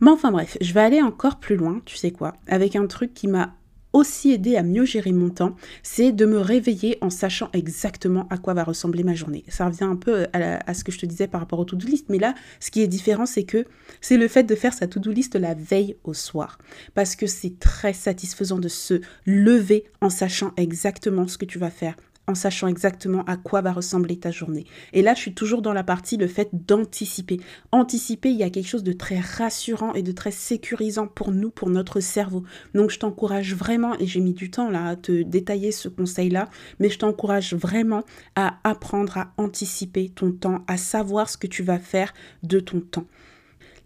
Mais 0.00 0.10
enfin 0.10 0.30
bref, 0.30 0.56
je 0.60 0.72
vais 0.72 0.80
aller 0.80 1.02
encore 1.02 1.40
plus 1.40 1.56
loin, 1.56 1.80
tu 1.84 1.96
sais 1.96 2.10
quoi, 2.10 2.34
avec 2.46 2.76
un 2.76 2.86
truc 2.86 3.14
qui 3.14 3.28
m'a 3.28 3.54
aussi 3.92 4.32
aider 4.32 4.56
à 4.56 4.62
mieux 4.62 4.84
gérer 4.84 5.12
mon 5.12 5.30
temps, 5.30 5.56
c'est 5.82 6.12
de 6.12 6.26
me 6.26 6.38
réveiller 6.38 6.98
en 7.00 7.10
sachant 7.10 7.48
exactement 7.52 8.26
à 8.30 8.38
quoi 8.38 8.54
va 8.54 8.64
ressembler 8.64 9.02
ma 9.02 9.14
journée. 9.14 9.44
Ça 9.48 9.66
revient 9.66 9.84
un 9.84 9.96
peu 9.96 10.26
à, 10.32 10.74
ce 10.74 10.84
que 10.84 10.92
je 10.92 10.98
te 10.98 11.06
disais 11.06 11.26
par 11.26 11.40
rapport 11.40 11.58
au 11.58 11.64
to-do 11.64 11.86
list, 11.86 12.06
mais 12.08 12.18
là, 12.18 12.34
ce 12.60 12.70
qui 12.70 12.82
est 12.82 12.86
différent, 12.86 13.26
c'est 13.26 13.44
que 13.44 13.64
c'est 14.00 14.16
le 14.16 14.28
fait 14.28 14.44
de 14.44 14.54
faire 14.54 14.74
sa 14.74 14.86
to-do 14.86 15.10
list 15.10 15.34
la 15.34 15.54
veille 15.54 15.96
au 16.04 16.14
soir. 16.14 16.58
Parce 16.94 17.16
que 17.16 17.26
c'est 17.26 17.58
très 17.58 17.92
satisfaisant 17.92 18.58
de 18.58 18.68
se 18.68 19.00
lever 19.26 19.84
en 20.00 20.10
sachant 20.10 20.52
exactement 20.56 21.26
ce 21.26 21.38
que 21.38 21.46
tu 21.46 21.58
vas 21.58 21.70
faire, 21.70 21.96
en 22.28 22.34
sachant 22.34 22.68
exactement 22.68 23.24
à 23.24 23.36
quoi 23.36 23.62
va 23.62 23.72
ressembler 23.72 24.18
ta 24.18 24.30
journée. 24.30 24.66
Et 24.92 25.02
là, 25.02 25.14
je 25.14 25.20
suis 25.20 25.34
toujours 25.34 25.62
dans 25.62 25.72
la 25.72 25.82
partie 25.82 26.16
le 26.16 26.28
fait 26.28 26.50
d'anticiper. 26.52 27.40
Anticiper, 27.72 28.30
il 28.30 28.36
y 28.36 28.42
a 28.42 28.50
quelque 28.50 28.68
chose 28.68 28.84
de 28.84 28.92
très 28.92 29.18
rassurant 29.18 29.94
et 29.94 30.02
de 30.02 30.12
très 30.12 30.30
sécurisant 30.30 31.06
pour 31.06 31.32
nous, 31.32 31.50
pour 31.50 31.70
notre 31.70 32.00
cerveau. 32.00 32.44
Donc, 32.74 32.90
je 32.90 32.98
t'encourage 32.98 33.54
vraiment, 33.54 33.98
et 33.98 34.06
j'ai 34.06 34.20
mis 34.20 34.34
du 34.34 34.50
temps 34.50 34.70
là 34.70 34.86
à 34.86 34.96
te 34.96 35.22
détailler 35.22 35.72
ce 35.72 35.88
conseil-là, 35.88 36.48
mais 36.78 36.90
je 36.90 36.98
t'encourage 36.98 37.54
vraiment 37.54 38.04
à 38.36 38.58
apprendre 38.62 39.16
à 39.16 39.32
anticiper 39.38 40.10
ton 40.10 40.32
temps, 40.32 40.64
à 40.66 40.76
savoir 40.76 41.28
ce 41.28 41.38
que 41.38 41.46
tu 41.46 41.62
vas 41.62 41.78
faire 41.78 42.12
de 42.42 42.60
ton 42.60 42.80
temps 42.80 43.06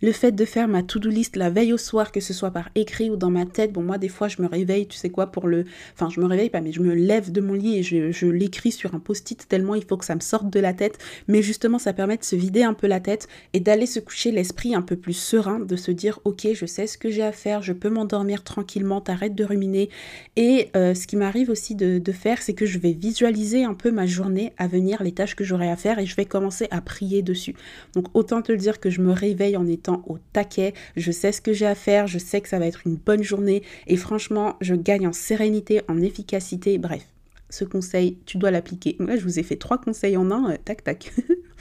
le 0.02 0.12
fait 0.12 0.32
de 0.32 0.44
faire 0.44 0.66
ma 0.66 0.82
to-do 0.82 1.08
list 1.08 1.36
la 1.36 1.48
veille 1.48 1.72
au 1.72 1.78
soir, 1.78 2.10
que 2.10 2.20
ce 2.20 2.34
soit 2.34 2.50
par 2.50 2.68
écrit 2.74 3.08
ou 3.08 3.16
dans 3.16 3.30
ma 3.30 3.46
tête, 3.46 3.72
bon 3.72 3.82
moi 3.82 3.98
des 3.98 4.08
fois 4.08 4.26
je 4.28 4.42
me 4.42 4.48
réveille, 4.48 4.86
tu 4.88 4.96
sais 4.96 5.10
quoi, 5.10 5.28
pour 5.28 5.46
le... 5.46 5.64
Enfin 5.94 6.10
je 6.10 6.20
me 6.20 6.26
réveille 6.26 6.50
pas, 6.50 6.60
mais 6.60 6.72
je 6.72 6.80
me 6.80 6.92
lève 6.92 7.30
de 7.30 7.40
mon 7.40 7.54
lit 7.54 7.78
et 7.78 7.82
je, 7.82 8.26
l'écris 8.26 8.72
sur 8.72 8.94
un 8.94 8.98
post-it 8.98 9.46
tellement 9.48 9.76
il 9.76 9.84
faut 9.84 9.96
que 9.96 10.04
ça 10.04 10.16
me 10.16 10.20
sorte 10.20 10.50
de 10.50 10.60
la 10.60 10.74
tête. 10.74 10.98
Mais 11.28 11.40
justement 11.40 11.78
ça 11.78 11.92
permet 11.92 12.16
de 12.16 12.24
se 12.24 12.34
vider 12.34 12.64
un 12.64 12.74
peu 12.74 12.88
la 12.88 13.00
tête 13.00 13.28
et 13.52 13.60
d'aller 13.60 13.86
se 13.86 14.00
coucher 14.00 14.32
l'esprit 14.32 14.74
un 14.74 14.82
peu 14.82 14.96
plus 14.96 15.12
serein, 15.12 15.60
de 15.60 15.76
se 15.76 15.92
dire 15.92 16.18
ok 16.24 16.48
je 16.52 16.66
sais 16.66 16.88
ce 16.88 16.98
que 16.98 17.10
j'ai 17.10 17.22
à 17.22 17.32
faire, 17.32 17.62
je 17.62 17.72
peux 17.72 17.90
m'endormir 17.90 18.42
tranquillement, 18.42 19.00
t'arrêtes 19.00 19.36
de 19.36 19.44
ruminer. 19.44 19.88
Et 20.34 20.68
euh, 20.76 20.94
ce 20.94 21.06
qui 21.06 21.16
m'arrive 21.16 21.48
aussi 21.48 21.76
de, 21.76 21.98
de 21.98 22.12
faire, 22.12 22.42
c'est 22.42 22.54
que 22.54 22.66
je 22.66 22.78
vais 22.78 22.92
visualiser 22.92 23.62
un 23.62 23.74
peu 23.74 23.92
ma 23.92 24.06
journée 24.06 24.52
à 24.58 24.66
venir, 24.66 25.02
les 25.04 25.12
tâches 25.12 25.36
que 25.36 25.44
j'aurai 25.44 25.70
à 25.70 25.76
faire 25.76 26.00
et 26.00 26.06
je 26.06 26.16
vais 26.16 26.24
commencer 26.24 26.66
à 26.72 26.80
prier 26.80 27.22
dessus. 27.22 27.54
Donc 27.94 28.06
autant 28.14 28.42
te 28.42 28.50
le 28.50 28.58
dire 28.58 28.80
que 28.80 28.90
je 28.90 29.00
me 29.00 29.12
réveille 29.12 29.56
en 29.56 29.66
étant 29.68 29.91
au 30.06 30.18
taquet, 30.32 30.74
je 30.96 31.12
sais 31.12 31.32
ce 31.32 31.40
que 31.40 31.52
j'ai 31.52 31.66
à 31.66 31.74
faire, 31.74 32.06
je 32.06 32.18
sais 32.18 32.40
que 32.40 32.48
ça 32.48 32.58
va 32.58 32.66
être 32.66 32.86
une 32.86 32.96
bonne 32.96 33.22
journée 33.22 33.62
et 33.86 33.96
franchement, 33.96 34.56
je 34.60 34.74
gagne 34.74 35.06
en 35.06 35.12
sérénité, 35.12 35.82
en 35.88 36.00
efficacité, 36.00 36.78
bref. 36.78 37.06
Ce 37.50 37.64
conseil, 37.64 38.16
tu 38.24 38.38
dois 38.38 38.50
l'appliquer. 38.50 38.96
Moi, 38.98 39.16
je 39.16 39.24
vous 39.24 39.38
ai 39.38 39.42
fait 39.42 39.56
trois 39.56 39.78
conseils 39.78 40.16
en 40.16 40.30
un, 40.30 40.52
euh, 40.52 40.56
tac 40.64 40.84
tac. 40.84 41.12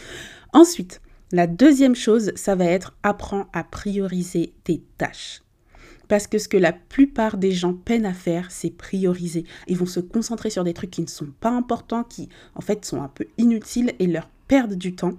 Ensuite, 0.53 1.01
la 1.33 1.47
deuxième 1.47 1.95
chose, 1.95 2.31
ça 2.35 2.55
va 2.55 2.65
être 2.65 2.95
apprends 3.03 3.47
à 3.53 3.63
prioriser 3.63 4.53
tes 4.63 4.81
tâches. 4.97 5.41
Parce 6.09 6.27
que 6.27 6.37
ce 6.37 6.49
que 6.49 6.57
la 6.57 6.73
plupart 6.73 7.37
des 7.37 7.53
gens 7.53 7.73
peinent 7.73 8.05
à 8.05 8.13
faire, 8.13 8.51
c'est 8.51 8.69
prioriser. 8.69 9.45
Ils 9.67 9.77
vont 9.77 9.85
se 9.85 10.01
concentrer 10.01 10.49
sur 10.49 10.65
des 10.65 10.73
trucs 10.73 10.91
qui 10.91 11.01
ne 11.01 11.07
sont 11.07 11.29
pas 11.39 11.51
importants, 11.51 12.03
qui 12.03 12.27
en 12.55 12.59
fait 12.59 12.83
sont 12.83 13.01
un 13.01 13.07
peu 13.07 13.27
inutiles 13.37 13.93
et 13.99 14.07
leur 14.07 14.29
perdent 14.49 14.75
du 14.75 14.93
temps. 14.93 15.13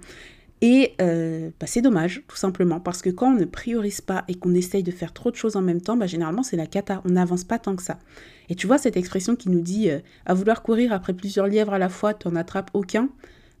Et 0.65 0.95
euh, 1.01 1.49
bah, 1.59 1.67
c'est 1.67 1.81
dommage, 1.81 2.23
tout 2.25 2.37
simplement, 2.37 2.79
parce 2.79 3.01
que 3.01 3.09
quand 3.09 3.31
on 3.31 3.33
ne 3.33 3.43
priorise 3.43 3.99
pas 3.99 4.23
et 4.29 4.35
qu'on 4.35 4.55
essaye 4.55 4.81
de 4.81 4.91
faire 4.91 5.11
trop 5.11 5.29
de 5.29 5.35
choses 5.35 5.57
en 5.57 5.61
même 5.61 5.81
temps, 5.81 5.97
bah, 5.97 6.07
généralement 6.07 6.41
c'est 6.41 6.55
la 6.55 6.67
cata, 6.67 7.01
on 7.03 7.09
n'avance 7.09 7.43
pas 7.43 7.59
tant 7.59 7.75
que 7.75 7.83
ça. 7.83 7.99
Et 8.47 8.55
tu 8.55 8.65
vois 8.65 8.77
cette 8.77 8.95
expression 8.95 9.35
qui 9.35 9.49
nous 9.49 9.59
dit 9.59 9.89
euh, 9.89 9.99
à 10.25 10.33
vouloir 10.33 10.63
courir 10.63 10.93
après 10.93 11.11
plusieurs 11.11 11.47
lièvres 11.47 11.73
à 11.73 11.79
la 11.79 11.89
fois, 11.89 12.13
tu 12.13 12.29
n'en 12.29 12.37
attrapes 12.37 12.71
aucun, 12.73 13.09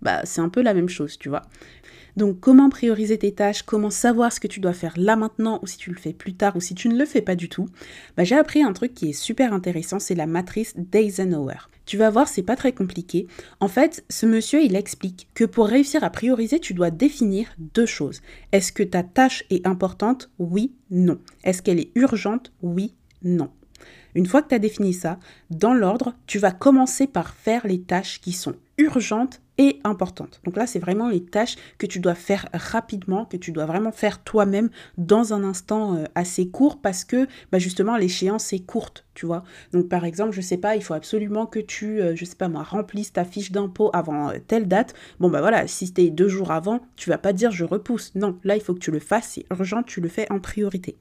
bah, 0.01 0.21
c'est 0.23 0.39
un 0.39 0.47
peu 0.47 0.61
la 0.61 0.73
même 0.73 0.87
chose, 0.87 1.17
tu 1.19 1.27
vois. 1.27 1.41
Donc 2.15 2.39
comment 2.39 2.69
prioriser 2.69 3.17
tes 3.17 3.33
tâches, 3.33 3.63
comment 3.63 3.89
savoir 3.89 4.31
ce 4.31 4.39
que 4.39 4.47
tu 4.47 4.59
dois 4.59 4.73
faire 4.73 4.93
là 4.97 5.15
maintenant 5.15 5.59
ou 5.61 5.67
si 5.67 5.77
tu 5.77 5.89
le 5.89 5.97
fais 5.97 6.13
plus 6.13 6.35
tard 6.35 6.55
ou 6.55 6.61
si 6.61 6.75
tu 6.75 6.89
ne 6.89 6.97
le 6.97 7.05
fais 7.05 7.21
pas 7.21 7.35
du 7.35 7.49
tout, 7.49 7.67
bah, 8.15 8.23
j'ai 8.23 8.35
appris 8.35 8.61
un 8.61 8.73
truc 8.73 8.93
qui 8.93 9.09
est 9.09 9.13
super 9.13 9.53
intéressant, 9.53 9.99
c'est 9.99 10.15
la 10.15 10.27
matrice 10.27 10.73
d'Eisenhower. 10.77 11.69
Tu 11.85 11.97
vas 11.97 12.09
voir, 12.09 12.27
c'est 12.27 12.43
pas 12.43 12.55
très 12.55 12.71
compliqué. 12.71 13.27
En 13.59 13.67
fait, 13.67 14.05
ce 14.09 14.25
monsieur, 14.25 14.61
il 14.61 14.75
explique 14.75 15.27
que 15.33 15.43
pour 15.43 15.67
réussir 15.67 16.03
à 16.03 16.09
prioriser, 16.09 16.59
tu 16.59 16.73
dois 16.73 16.91
définir 16.91 17.47
deux 17.57 17.85
choses. 17.85 18.21
Est-ce 18.51 18.71
que 18.71 18.83
ta 18.83 19.03
tâche 19.03 19.43
est 19.49 19.67
importante? 19.67 20.29
Oui, 20.39 20.73
non. 20.91 21.19
Est-ce 21.43 21.61
qu'elle 21.61 21.79
est 21.79 21.91
urgente? 21.95 22.53
Oui, 22.61 22.93
non. 23.21 23.49
Une 24.15 24.27
fois 24.27 24.41
que 24.41 24.49
tu 24.49 24.55
as 24.55 24.59
défini 24.59 24.93
ça, 24.93 25.19
dans 25.49 25.73
l'ordre, 25.73 26.13
tu 26.27 26.39
vas 26.39 26.51
commencer 26.51 27.07
par 27.07 27.33
faire 27.33 27.67
les 27.67 27.81
tâches 27.81 28.21
qui 28.21 28.31
sont 28.31 28.55
urgentes 28.77 29.41
et 29.57 29.79
importantes. 29.83 30.41
Donc 30.45 30.57
là, 30.57 30.65
c'est 30.65 30.79
vraiment 30.79 31.09
les 31.09 31.23
tâches 31.23 31.55
que 31.77 31.85
tu 31.85 31.99
dois 31.99 32.15
faire 32.15 32.47
rapidement, 32.53 33.25
que 33.25 33.37
tu 33.37 33.51
dois 33.51 33.65
vraiment 33.65 33.91
faire 33.91 34.23
toi-même 34.23 34.69
dans 34.97 35.33
un 35.33 35.43
instant 35.43 35.95
euh, 35.95 36.05
assez 36.15 36.47
court 36.47 36.81
parce 36.81 37.03
que 37.03 37.27
bah, 37.51 37.59
justement 37.59 37.95
l'échéance 37.95 38.51
est 38.53 38.65
courte, 38.65 39.05
tu 39.13 39.25
vois. 39.25 39.43
Donc 39.71 39.89
par 39.89 40.05
exemple, 40.05 40.31
je 40.31 40.41
sais 40.41 40.57
pas, 40.57 40.75
il 40.75 40.83
faut 40.83 40.95
absolument 40.95 41.45
que 41.45 41.59
tu, 41.59 42.01
euh, 42.01 42.15
je 42.15 42.25
sais 42.25 42.35
pas 42.35 42.47
moi, 42.47 42.63
remplisses 42.63 43.13
ta 43.13 43.25
fiche 43.25 43.51
d'impôt 43.51 43.91
avant 43.93 44.29
euh, 44.29 44.37
telle 44.45 44.67
date. 44.67 44.95
Bon 45.19 45.29
bah 45.29 45.41
voilà, 45.41 45.67
si 45.67 45.87
c'était 45.87 46.09
deux 46.09 46.29
jours 46.29 46.51
avant, 46.51 46.81
tu 46.95 47.09
vas 47.09 47.19
pas 47.19 47.33
dire 47.33 47.51
je 47.51 47.63
repousse. 47.63 48.11
Non, 48.15 48.39
là 48.43 48.55
il 48.55 48.61
faut 48.61 48.73
que 48.73 48.79
tu 48.79 48.91
le 48.91 48.99
fasses, 48.99 49.33
c'est 49.35 49.45
urgent, 49.51 49.83
tu 49.83 50.01
le 50.01 50.09
fais 50.09 50.31
en 50.31 50.39
priorité. 50.39 50.97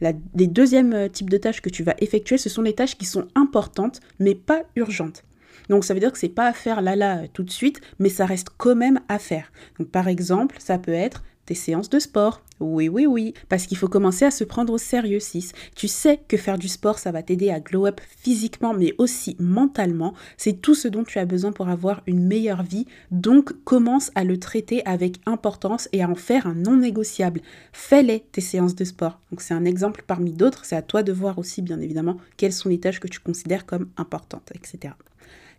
les 0.00 0.46
deuxièmes 0.46 1.08
types 1.10 1.30
de 1.30 1.38
tâches 1.38 1.62
que 1.62 1.70
tu 1.70 1.84
vas 1.84 1.94
effectuer, 1.98 2.36
ce 2.36 2.48
sont 2.48 2.62
les 2.62 2.74
tâches 2.74 2.98
qui 2.98 3.06
sont 3.06 3.28
importantes 3.36 4.00
mais 4.18 4.34
pas 4.34 4.62
urgentes. 4.74 5.24
Donc 5.68 5.84
ça 5.84 5.94
veut 5.94 6.00
dire 6.00 6.12
que 6.12 6.18
c'est 6.18 6.28
pas 6.28 6.46
à 6.46 6.52
faire 6.52 6.80
là 6.80 6.96
là 6.96 7.28
tout 7.32 7.42
de 7.42 7.50
suite, 7.50 7.80
mais 7.98 8.08
ça 8.08 8.26
reste 8.26 8.48
quand 8.56 8.76
même 8.76 9.00
à 9.08 9.18
faire. 9.18 9.52
Donc 9.78 9.88
par 9.88 10.08
exemple, 10.08 10.56
ça 10.58 10.78
peut 10.78 10.92
être 10.92 11.22
tes 11.46 11.54
séances 11.54 11.88
de 11.88 11.98
sport. 11.98 12.42
Oui, 12.58 12.88
oui, 12.88 13.06
oui. 13.06 13.34
Parce 13.48 13.66
qu'il 13.66 13.76
faut 13.76 13.88
commencer 13.88 14.24
à 14.24 14.30
se 14.30 14.44
prendre 14.44 14.72
au 14.72 14.78
sérieux, 14.78 15.20
6. 15.20 15.52
Tu 15.74 15.88
sais 15.88 16.20
que 16.28 16.36
faire 16.36 16.58
du 16.58 16.68
sport, 16.68 16.98
ça 16.98 17.12
va 17.12 17.22
t'aider 17.22 17.50
à 17.50 17.60
glow 17.60 17.86
up 17.86 18.00
physiquement, 18.04 18.74
mais 18.74 18.94
aussi 18.98 19.36
mentalement. 19.38 20.14
C'est 20.36 20.60
tout 20.60 20.74
ce 20.74 20.88
dont 20.88 21.04
tu 21.04 21.18
as 21.18 21.24
besoin 21.24 21.52
pour 21.52 21.68
avoir 21.68 22.02
une 22.06 22.26
meilleure 22.26 22.62
vie. 22.62 22.86
Donc, 23.10 23.52
commence 23.64 24.10
à 24.14 24.24
le 24.24 24.38
traiter 24.38 24.84
avec 24.86 25.20
importance 25.26 25.88
et 25.92 26.02
à 26.02 26.08
en 26.08 26.14
faire 26.14 26.46
un 26.46 26.54
non 26.54 26.76
négociable. 26.76 27.40
Fais-les, 27.72 28.20
tes 28.32 28.40
séances 28.40 28.74
de 28.74 28.84
sport. 28.84 29.20
Donc, 29.30 29.40
c'est 29.40 29.54
un 29.54 29.64
exemple 29.64 30.02
parmi 30.06 30.32
d'autres. 30.32 30.64
C'est 30.64 30.76
à 30.76 30.82
toi 30.82 31.02
de 31.02 31.12
voir 31.12 31.38
aussi, 31.38 31.62
bien 31.62 31.80
évidemment, 31.80 32.16
quelles 32.36 32.52
sont 32.52 32.68
les 32.68 32.80
tâches 32.80 33.00
que 33.00 33.08
tu 33.08 33.20
considères 33.20 33.66
comme 33.66 33.88
importantes, 33.96 34.50
etc. 34.54 34.94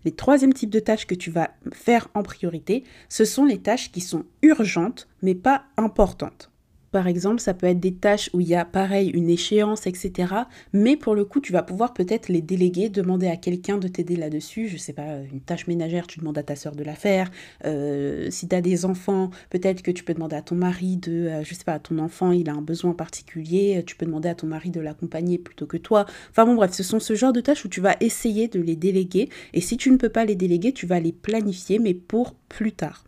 Les 0.06 0.12
troisième 0.12 0.54
type 0.54 0.70
de 0.70 0.80
tâches 0.80 1.08
que 1.08 1.16
tu 1.16 1.32
vas 1.32 1.52
faire 1.74 2.08
en 2.14 2.24
priorité, 2.24 2.84
ce 3.10 3.26
sont 3.26 3.46
les 3.46 3.60
tâches 3.60 3.92
qui 3.92 4.02
sont 4.02 4.26
urgentes 4.42 5.08
mais 5.22 5.36
pas 5.36 5.66
importantes. 5.78 6.52
Par 6.92 7.08
exemple, 7.08 7.42
ça 7.42 7.54
peut 7.54 7.68
être 7.68 7.80
des 7.80 7.94
tâches 7.94 8.30
où 8.34 8.40
il 8.40 8.48
y 8.48 8.56
a 8.56 8.66
pareil 8.66 9.10
une 9.10 9.30
échéance, 9.30 9.88
etc. 9.88 10.34
Mais 10.74 10.96
pour 10.96 11.16
le 11.16 11.26
coup, 11.26 11.42
tu 11.42 11.52
vas 11.52 11.64
pouvoir 11.64 11.94
peut-être 11.94 12.30
les 12.30 12.42
déléguer, 12.42 12.90
demander 12.90 13.28
à 13.28 13.36
quelqu'un 13.36 13.78
de 13.78 13.88
t'aider 13.88 14.16
là-dessus. 14.16 14.68
Je 14.68 14.78
sais 14.78 14.94
pas, 14.94 15.18
une 15.32 15.42
tâche 15.42 15.68
ménagère, 15.68 16.08
tu 16.08 16.20
demandes 16.20 16.38
à 16.38 16.44
ta 16.44 16.56
soeur 16.56 16.76
de 16.76 16.84
la 16.84 16.96
faire. 16.96 17.30
Euh, 17.66 18.30
si 18.32 18.48
tu 18.48 18.56
as 18.56 18.62
des 18.62 18.86
enfants, 18.86 19.30
peut-être 19.50 19.82
que 19.82 19.92
tu 19.92 20.04
peux 20.04 20.14
demander 20.14 20.36
à 20.36 20.42
ton 20.42 20.56
mari 20.56 20.98
de, 20.98 21.12
euh, 21.12 21.44
je 21.44 21.54
sais 21.54 21.64
pas, 21.64 21.80
ton 21.80 22.00
enfant, 22.00 22.32
il 22.32 22.50
a 22.50 22.54
un 22.54 22.62
besoin 22.62 22.94
particulier, 22.94 23.84
tu 23.86 23.96
peux 23.96 24.06
demander 24.06 24.30
à 24.30 24.36
ton 24.36 24.48
mari 24.48 24.70
de 24.70 24.80
l'accompagner 24.80 25.38
plutôt 25.38 25.66
que 25.66 25.78
toi. 25.78 26.06
Enfin 26.32 26.46
bon, 26.46 26.56
bref, 26.56 26.72
ce 26.74 26.84
sont 26.84 27.00
ce 27.00 27.16
genre 27.16 27.34
de 27.34 27.42
tâches 27.42 27.66
où 27.66 27.70
tu 27.70 27.82
vas 27.82 27.96
essayer 28.00 28.48
de 28.48 28.60
les 28.60 28.76
déléguer. 28.76 29.30
Et 29.54 29.62
si 29.62 29.78
tu 29.78 29.92
ne 29.92 29.98
peux 29.98 30.10
pas 30.10 30.26
les 30.26 30.36
déléguer, 30.36 30.72
tu 30.72 30.86
vas 30.86 31.00
les 31.00 31.12
planifier, 31.12 31.80
mais 31.80 31.94
pour 31.94 32.34
plus 32.34 32.72
tard. 32.72 33.07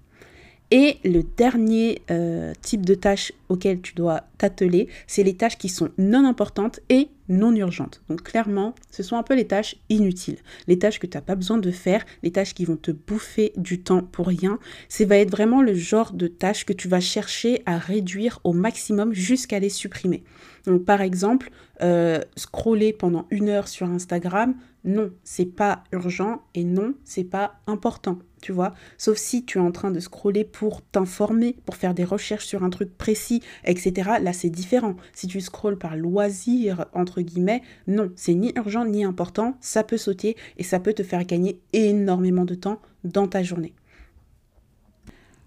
Et 0.71 0.97
le 1.03 1.23
dernier 1.23 2.03
euh, 2.11 2.53
type 2.61 2.85
de 2.85 2.93
tâches 2.93 3.33
auxquelles 3.49 3.81
tu 3.81 3.95
dois 3.95 4.21
t'atteler, 4.37 4.87
c'est 5.07 5.23
les 5.23 5.33
tâches 5.33 5.57
qui 5.57 5.67
sont 5.67 5.89
non 5.97 6.25
importantes 6.25 6.79
et 6.89 7.09
non 7.27 7.55
urgentes. 7.55 8.01
Donc 8.07 8.21
clairement, 8.21 8.75
ce 8.91 9.01
sont 9.01 9.15
un 9.15 9.23
peu 9.23 9.35
les 9.35 9.47
tâches 9.47 9.77
inutiles, 9.89 10.37
les 10.67 10.77
tâches 10.77 10.99
que 10.99 11.07
tu 11.07 11.17
n'as 11.17 11.21
pas 11.21 11.35
besoin 11.35 11.57
de 11.57 11.71
faire, 11.71 12.05
les 12.21 12.31
tâches 12.31 12.53
qui 12.53 12.65
vont 12.65 12.75
te 12.75 12.91
bouffer 12.91 13.51
du 13.57 13.81
temps 13.81 14.01
pour 14.03 14.27
rien. 14.27 14.59
Ça 14.89 15.05
va 15.05 15.17
être 15.17 15.31
vraiment 15.31 15.63
le 15.63 15.73
genre 15.73 16.13
de 16.13 16.27
tâches 16.27 16.65
que 16.65 16.73
tu 16.73 16.87
vas 16.87 16.99
chercher 16.99 17.63
à 17.65 17.79
réduire 17.79 18.39
au 18.43 18.53
maximum 18.53 19.13
jusqu'à 19.13 19.59
les 19.59 19.69
supprimer. 19.69 20.23
Donc 20.65 20.85
par 20.85 21.01
exemple, 21.01 21.51
euh, 21.81 22.19
scroller 22.35 22.93
pendant 22.93 23.25
une 23.29 23.49
heure 23.49 23.67
sur 23.67 23.87
Instagram, 23.87 24.55
non, 24.83 25.11
c'est 25.23 25.45
pas 25.45 25.83
urgent 25.91 26.41
et 26.55 26.63
non, 26.63 26.93
c'est 27.03 27.23
pas 27.23 27.59
important 27.67 28.19
tu 28.41 28.51
vois. 28.51 28.73
Sauf 28.97 29.17
si 29.17 29.45
tu 29.45 29.57
es 29.57 29.61
en 29.61 29.71
train 29.71 29.91
de 29.91 29.99
scroller 29.99 30.43
pour 30.43 30.81
t'informer, 30.81 31.55
pour 31.65 31.75
faire 31.75 31.93
des 31.93 32.03
recherches 32.03 32.45
sur 32.45 32.63
un 32.63 32.69
truc 32.69 32.97
précis, 32.97 33.41
etc. 33.65 34.11
Là, 34.21 34.33
c'est 34.33 34.49
différent. 34.49 34.95
Si 35.13 35.27
tu 35.27 35.41
scrolles 35.41 35.77
par 35.77 35.95
loisir, 35.95 36.85
entre 36.93 37.21
guillemets, 37.21 37.61
non, 37.87 38.11
c'est 38.15 38.33
ni 38.33 38.53
urgent 38.55 38.85
ni 38.85 39.03
important, 39.03 39.55
ça 39.61 39.83
peut 39.83 39.97
sauter 39.97 40.35
et 40.57 40.63
ça 40.63 40.79
peut 40.79 40.93
te 40.93 41.03
faire 41.03 41.25
gagner 41.25 41.59
énormément 41.73 42.45
de 42.45 42.55
temps 42.55 42.79
dans 43.03 43.27
ta 43.27 43.43
journée. 43.43 43.73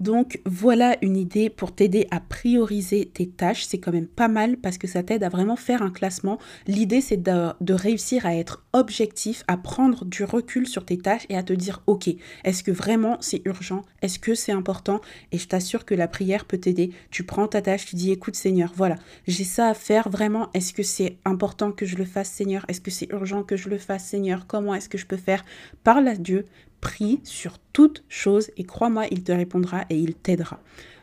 Donc 0.02 0.40
voilà 0.44 0.97
une 1.00 1.16
idée 1.16 1.49
pour 1.49 1.73
t'aider 1.73 2.09
à 2.11 2.18
prioriser 2.18 3.06
tes 3.06 3.28
tâches. 3.28 3.66
C'est 3.66 3.78
quand 3.78 3.92
même 3.92 4.09
pas 4.09 4.26
mal 4.26 4.56
parce 4.56 4.76
que 4.76 4.88
ça 4.88 5.04
t'aide 5.04 5.23
à 5.23 5.28
vraiment 5.28 5.54
faire 5.54 5.80
un 5.80 5.92
classement. 5.92 6.40
L'idée 6.66 7.00
c'est 7.00 7.23
de, 7.23 7.73
réussir 7.73 8.26
à 8.26 8.35
être 8.35 8.64
objectif, 8.73 9.44
à 9.47 9.56
prendre 9.56 10.04
du 10.04 10.25
recul 10.25 10.66
sur 10.66 10.85
tes 10.85 10.99
tâches 10.99 11.25
et 11.28 11.37
à 11.37 11.44
te 11.44 11.52
dire 11.52 11.85
ok, 11.87 12.11
est-ce 12.42 12.64
que 12.64 12.73
vraiment 12.73 13.16
c'est 13.21 13.42
urgent? 13.44 13.85
Est-ce 14.02 14.18
que 14.18 14.35
c'est 14.35 14.50
important? 14.50 15.00
Et 15.30 15.38
je 15.38 15.47
t'assure 15.47 15.85
que 15.85 15.94
la 15.94 16.09
prière 16.09 16.47
peut 16.47 16.59
t'aider. 16.59 16.90
Tu 17.12 17.23
prends 17.23 17.47
ta 17.47 17.62
tâche, 17.62 17.87
tu 17.87 17.94
dis 17.94 18.11
écoute 18.11 18.35
Seigneur, 18.35 18.73
voilà, 18.75 18.97
j'ai 19.28 19.44
ça 19.44 19.68
à 19.68 19.75
faire 19.75 20.09
vraiment. 20.09 20.49
Est-ce 20.52 20.73
que 20.73 20.82
c'est 20.82 21.18
important 21.25 21.71
que 21.71 21.87
je 21.87 21.94
le 21.94 22.04
fasse 22.04 22.28
Seigneur? 22.28 22.64
Est-ce 22.66 22.80
que 22.80 22.90
c'est 22.90 23.12
urgent 23.12 23.44
que 23.44 23.56
je 23.56 23.68
le 23.68 23.78
fasse 23.78 24.04
Seigneur? 24.04 24.49
Comment 24.49 24.75
est-ce 24.75 24.88
que 24.88 24.99
je 24.99 25.06
peux 25.06 25.16
faire? 25.16 25.44
Parle 25.85 26.09
à 26.09 26.16
Dieu, 26.16 26.44
prie 26.83 27.21
sur 27.25 27.59
toute 27.73 28.05
chose 28.11 28.51
et 28.59 28.65
crois-moi, 28.65 29.07
il 29.11 29.23
te 29.23 29.33
répondra 29.33 29.87
et 29.89 29.97
il 29.97 30.15
t'aidera. 30.15 30.61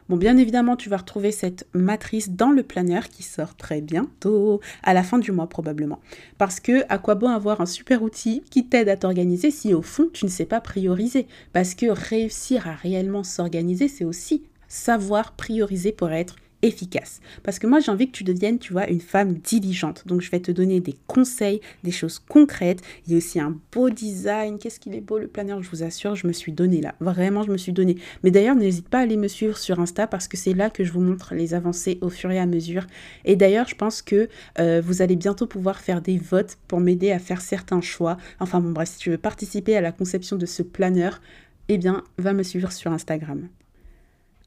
Bon, 0.10 0.18
bien 0.18 0.38
évidemment, 0.38 0.76
tu 0.76 0.90
vas 0.90 0.98
retrouver 0.98 1.32
cette 1.32 1.68
matrice 1.74 2.32
dans 2.32 2.50
le 2.50 2.64
planeur 2.64 3.10
qui 3.10 3.22
sort 3.22 3.56
très 3.56 3.80
bientôt, 3.80 4.60
à 4.84 4.94
la 4.96 5.04
fin 5.04 5.20
du 5.20 5.32
mois 5.32 5.48
probablement. 5.48 6.00
Parce 6.40 6.60
que 6.60 6.84
à 6.90 6.98
quoi 6.98 7.16
bon 7.16 7.30
avoir 7.30 7.62
un 7.62 7.68
super 7.68 8.02
outil 8.02 8.44
qui 8.50 8.68
t'aide 8.68 8.90
à 8.90 8.98
t'organiser 8.98 9.52
si 9.52 9.74
au 9.74 9.84
fond 9.84 10.10
tu 10.12 10.26
ne 10.26 10.30
sais 10.30 10.46
pas 10.46 10.62
prioriser? 10.62 11.28
Parce 11.54 11.76
que 11.76 11.86
réussir 11.86 12.68
à 12.68 12.74
réellement 12.74 13.24
s'organiser, 13.24 13.88
c'est 13.88 14.06
aussi 14.06 14.44
savoir 14.68 15.34
prioriser 15.34 15.92
pour 15.92 16.12
être 16.12 16.36
efficace. 16.62 17.22
Parce 17.44 17.60
que 17.60 17.68
moi, 17.68 17.80
j'ai 17.80 17.92
envie 17.92 18.08
que 18.08 18.18
tu 18.18 18.24
deviennes, 18.24 18.60
tu 18.60 18.74
vois, 18.74 18.90
une 18.90 19.02
femme 19.02 19.34
diligente. 19.36 20.04
Donc, 20.06 20.22
je 20.22 20.30
vais 20.30 20.40
te 20.40 20.52
donner 20.52 20.80
des 20.80 20.96
conseils, 21.08 21.62
des 21.84 21.92
choses 21.92 22.20
concrètes. 22.20 22.82
Il 23.06 23.14
y 23.14 23.16
a 23.16 23.18
aussi 23.18 23.40
un 23.40 23.58
beau 23.72 23.90
design. 23.90 24.60
Qu'est-ce 24.60 24.80
qu'il 24.80 24.96
est 24.96 25.02
beau, 25.02 25.18
le 25.18 25.28
planeur, 25.28 25.62
je 25.62 25.70
vous 25.70 25.84
assure, 25.84 26.16
je 26.16 26.28
me 26.28 26.34
suis 26.34 26.52
donné 26.52 26.82
là. 26.82 26.96
Vraiment, 27.00 27.44
je 27.44 27.52
me 27.52 27.58
suis 27.58 27.72
donné. 27.72 27.98
Mais 28.24 28.32
d'ailleurs, 28.32 28.56
n'hésite 28.56 28.90
pas 28.90 29.00
à 29.00 29.02
aller 29.02 29.18
me 29.18 29.28
suivre 29.28 29.58
sur 29.58 29.80
Insta 29.80 30.08
parce 30.08 30.28
que 30.28 30.38
c'est 30.38 30.54
là 30.54 30.70
que 30.70 30.84
je 30.84 30.92
vous 30.92 31.02
montre 31.02 31.34
les 31.34 31.54
avancées 31.54 31.98
au 32.02 32.10
fur 32.10 32.32
et 32.32 32.40
à 32.40 32.46
mesure. 32.46 32.86
Et 33.26 33.36
d'ailleurs, 33.36 33.68
je 33.68 33.76
pense 33.76 34.02
que 34.02 34.30
euh, 34.60 34.82
vous 34.84 35.02
allez 35.02 35.16
bientôt 35.16 35.48
pouvoir 35.48 35.80
faire 35.80 36.02
des 36.02 36.18
votes 36.18 36.58
pour 36.68 36.80
m'aider 36.80 37.12
à 37.12 37.20
faire 37.20 37.42
certains 37.42 37.82
choix. 37.82 38.18
Enfin, 38.40 38.60
bon, 38.60 38.72
bref, 38.72 38.90
si 38.90 38.98
tu 38.98 39.10
veux 39.12 39.18
participer 39.18 39.76
à 39.76 39.82
la 39.82 39.92
conception 39.92 40.36
de 40.36 40.46
ce 40.46 40.64
planeur, 40.64 41.22
eh 41.70 41.78
bien, 41.78 42.04
va 42.18 42.34
me 42.34 42.44
suivre 42.44 42.72
sur 42.72 42.92
Instagram. 42.92 43.48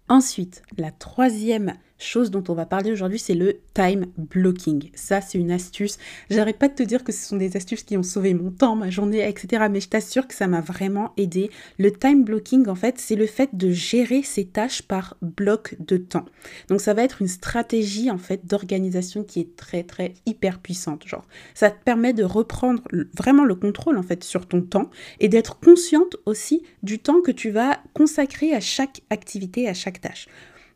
Ensuite, 0.09 0.62
la 0.76 0.90
troisième 0.90 1.75
chose 2.02 2.30
dont 2.30 2.44
on 2.49 2.54
va 2.54 2.66
parler 2.66 2.92
aujourd'hui, 2.92 3.18
c'est 3.18 3.35
le 3.35 3.59
time 3.75 4.06
blocking. 4.16 4.90
Ça, 4.94 5.21
c'est 5.21 5.38
une 5.38 5.50
astuce. 5.50 5.99
J'arrête 6.30 6.59
pas 6.59 6.68
de 6.68 6.75
te 6.75 6.82
dire 6.82 7.04
que 7.04 7.12
ce 7.12 7.26
sont 7.26 7.37
des 7.37 7.56
astuces 7.56 7.82
qui 7.82 7.97
ont 7.97 8.02
sauvé 8.02 8.35
mon 8.35 8.50
temps, 8.50 8.76
ma 8.76 8.90
journée, 8.90 9.28
etc. 9.28 9.66
Mais 9.71 9.80
je 9.80 9.88
t'assure 9.88 10.26
que 10.26 10.35
ça 10.35 10.47
m'a 10.47 10.61
vraiment 10.61 11.12
aidé. 11.16 11.50
Le 11.78 11.92
time 11.92 12.25
blocking, 12.25 12.68
en 12.68 12.75
fait, 12.75 12.99
c'est 12.99 13.16
le 13.16 13.26
fait 13.26 13.50
de 13.54 13.71
gérer 13.71 14.23
ses 14.23 14.44
tâches 14.44 14.82
par 14.82 15.16
bloc 15.23 15.76
de 15.78 15.97
temps. 15.97 16.26
Donc, 16.68 16.80
ça 16.80 16.94
va 16.94 17.02
être 17.02 17.23
une 17.23 17.28
stratégie, 17.28 18.11
en 18.11 18.18
fait, 18.18 18.47
d'organisation 18.47 19.25
qui 19.25 19.40
est 19.40 19.56
très, 19.56 19.82
très 19.82 20.14
hyper 20.26 20.61
puissante. 20.61 21.06
Genre, 21.06 21.26
ça 21.54 21.71
te 21.71 21.82
permet 21.82 22.12
de 22.12 22.25
reprendre 22.25 22.82
vraiment 23.16 23.44
le 23.44 23.54
contrôle, 23.54 23.99
en 23.99 24.02
fait, 24.02 24.25
sur 24.25 24.47
ton 24.47 24.62
temps 24.62 24.90
et 25.21 25.28
d'être 25.28 25.59
consciente 25.61 26.16
aussi 26.26 26.62
du 26.82 26.99
temps 26.99 27.21
que 27.21 27.30
tu 27.30 27.50
vas 27.50 27.78
consacrer 27.94 28.54
à 28.54 28.61
chaque 28.61 29.02
activité, 29.11 29.68
à 29.68 29.75
chaque 29.75 30.00
tâche. 30.00 30.26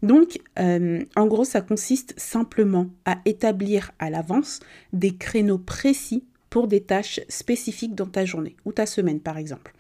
Donc, 0.02 0.40
euh, 0.58 1.04
en 1.16 1.26
gros, 1.26 1.44
ça 1.44 1.60
consiste 1.60 2.14
simplement 2.16 2.88
à 3.04 3.18
établir 3.24 3.92
à 3.98 4.10
l'avance 4.10 4.60
des 4.92 5.16
créneaux 5.16 5.58
précis 5.58 6.24
pour 6.50 6.68
des 6.68 6.80
tâches 6.80 7.20
spécifiques 7.28 7.94
dans 7.94 8.06
ta 8.06 8.24
journée 8.24 8.56
ou 8.64 8.72
ta 8.72 8.86
semaine, 8.86 9.20
par 9.20 9.38
exemple. 9.38 9.74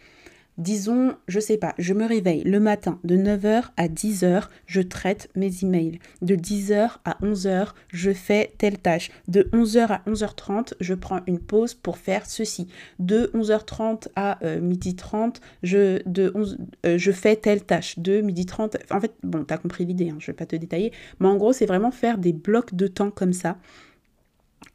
Disons, 0.58 1.14
je 1.28 1.38
sais 1.38 1.58
pas, 1.58 1.74
je 1.76 1.92
me 1.92 2.06
réveille 2.06 2.42
le 2.42 2.60
matin 2.60 2.98
de 3.04 3.16
9h 3.16 3.64
à 3.76 3.88
10h, 3.88 4.44
je 4.66 4.80
traite 4.80 5.28
mes 5.36 5.50
emails. 5.62 5.98
De 6.22 6.34
10h 6.34 6.92
à 7.04 7.18
11h, 7.22 7.72
je 7.88 8.10
fais 8.10 8.54
telle 8.56 8.78
tâche. 8.78 9.10
De 9.28 9.42
11h 9.52 9.86
à 9.88 10.02
11h30, 10.06 10.72
je 10.80 10.94
prends 10.94 11.20
une 11.26 11.40
pause 11.40 11.74
pour 11.74 11.98
faire 11.98 12.24
ceci. 12.24 12.68
De 12.98 13.30
11h30 13.34 14.08
à 14.16 14.38
12h30, 14.42 15.36
euh, 15.36 15.40
je, 15.62 16.08
de 16.08 16.32
euh, 16.86 16.96
je 16.96 17.12
fais 17.12 17.36
telle 17.36 17.62
tâche. 17.62 17.98
De 17.98 18.22
12h30, 18.22 18.76
en 18.90 19.00
fait, 19.00 19.12
bon, 19.22 19.44
t'as 19.44 19.58
compris 19.58 19.84
l'idée, 19.84 20.08
hein, 20.08 20.16
je 20.20 20.28
vais 20.28 20.36
pas 20.36 20.46
te 20.46 20.56
détailler. 20.56 20.90
Mais 21.20 21.28
en 21.28 21.36
gros, 21.36 21.52
c'est 21.52 21.66
vraiment 21.66 21.90
faire 21.90 22.16
des 22.16 22.32
blocs 22.32 22.74
de 22.74 22.86
temps 22.86 23.10
comme 23.10 23.34
ça 23.34 23.58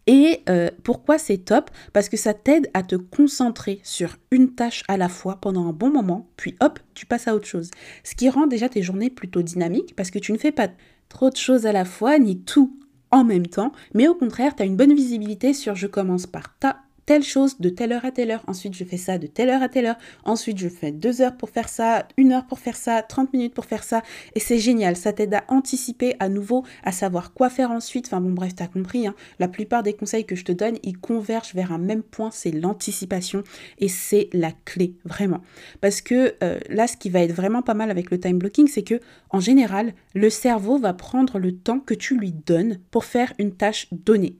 et 0.08 0.42
euh, 0.50 0.70
pourquoi 0.84 1.18
c'est 1.18 1.38
top? 1.38 1.70
Parce 1.94 2.10
que 2.10 2.18
ça 2.18 2.34
t'aide 2.34 2.70
à 2.74 2.84
te 2.84 2.96
concentrer 2.96 3.80
sur 3.84 4.18
une 4.32 4.54
tâche 4.56 4.84
à 4.88 4.98
la 4.98 5.10
fois 5.10 5.38
pendant 5.40 5.68
un 5.68 5.74
bon 5.74 5.92
moment, 5.92 6.28
puis 6.38 6.56
hop, 6.60 6.80
tu 6.94 7.06
passes 7.06 7.28
à 7.28 7.36
autre 7.36 7.48
chose. 7.48 7.70
Ce 8.04 8.16
qui 8.16 8.30
rend 8.30 8.48
déjà 8.48 8.68
tes 8.68 8.82
journées 8.82 9.10
plutôt 9.10 9.42
dynamiques 9.42 9.96
parce 9.96 10.12
que 10.12 10.20
tu 10.20 10.32
ne 10.32 10.38
fais 10.38 10.52
pas 10.52 10.70
trop 11.10 11.30
de 11.30 11.36
choses 11.36 11.66
à 11.66 11.72
la 11.72 11.86
fois, 11.86 12.18
ni 12.20 12.40
tout 12.40 12.78
en 13.12 13.24
même 13.24 13.48
temps, 13.48 13.74
mais 13.94 14.08
au 14.08 14.16
contraire, 14.16 14.56
tu 14.56 14.64
as 14.64 14.66
une 14.66 14.78
bonne 14.78 14.96
visibilité 14.96 15.54
sur 15.54 15.76
je 15.76 15.88
commence 15.88 16.26
par 16.26 16.58
ta 16.58 16.78
telle 17.12 17.24
chose 17.24 17.60
de 17.60 17.68
telle 17.68 17.92
heure 17.92 18.06
à 18.06 18.12
telle 18.12 18.32
heure. 18.32 18.42
Ensuite, 18.48 18.74
je 18.74 18.86
fais 18.86 18.96
ça 18.96 19.18
de 19.18 19.28
telle 19.28 19.50
heure 19.50 19.62
à 19.62 19.68
telle 19.68 19.86
heure. 19.86 19.98
Ensuite, 20.24 20.58
je 20.58 20.70
fais 20.70 20.94
deux 20.94 21.22
heures 21.22 21.36
pour 21.36 21.50
faire 21.50 21.68
ça, 21.68 22.08
une 22.16 22.32
heure 22.32 22.46
pour 22.46 22.58
faire 22.58 22.78
ça, 22.78 23.02
30 23.02 23.34
minutes 23.34 23.54
pour 23.54 23.66
faire 23.66 23.84
ça. 23.84 24.02
Et 24.34 24.40
c'est 24.40 24.60
génial. 24.60 24.96
Ça 24.96 25.12
t'aide 25.12 25.34
à 25.34 25.44
anticiper 25.50 26.16
à 26.22 26.30
nouveau, 26.30 26.64
à 26.86 26.94
savoir 26.94 27.34
quoi 27.34 27.50
faire 27.50 27.72
ensuite. 27.72 28.08
Enfin 28.08 28.22
bon, 28.22 28.32
bref, 28.32 28.56
t'as 28.56 28.68
compris. 28.68 29.08
Hein. 29.08 29.16
La 29.40 29.50
plupart 29.50 29.84
des 29.84 29.92
conseils 29.92 30.24
que 30.24 30.38
je 30.38 30.46
te 30.46 30.54
donne, 30.54 30.78
ils 30.84 30.98
convergent 30.98 31.54
vers 31.54 31.74
un 31.74 31.80
même 31.80 32.02
point, 32.02 32.32
c'est 32.32 32.52
l'anticipation. 32.52 33.44
Et 33.78 33.90
c'est 33.90 34.30
la 34.32 34.54
clé, 34.64 34.96
vraiment. 35.04 35.42
Parce 35.82 36.00
que 36.00 36.36
euh, 36.42 36.60
là, 36.70 36.88
ce 36.88 36.96
qui 36.96 37.10
va 37.10 37.20
être 37.20 37.34
vraiment 37.34 37.62
pas 37.62 37.74
mal 37.74 37.92
avec 37.92 38.10
le 38.10 38.22
time 38.22 38.38
blocking, 38.38 38.70
c'est 38.70 38.84
que, 38.84 39.02
en 39.32 39.42
général, 39.42 39.96
le 40.14 40.30
cerveau 40.30 40.78
va 40.78 40.94
prendre 40.94 41.40
le 41.40 41.58
temps 41.58 41.82
que 41.82 41.94
tu 41.94 42.18
lui 42.18 42.32
donnes 42.32 42.80
pour 42.90 43.04
faire 43.04 43.34
une 43.38 43.52
tâche 43.52 43.90
donnée. 43.92 44.38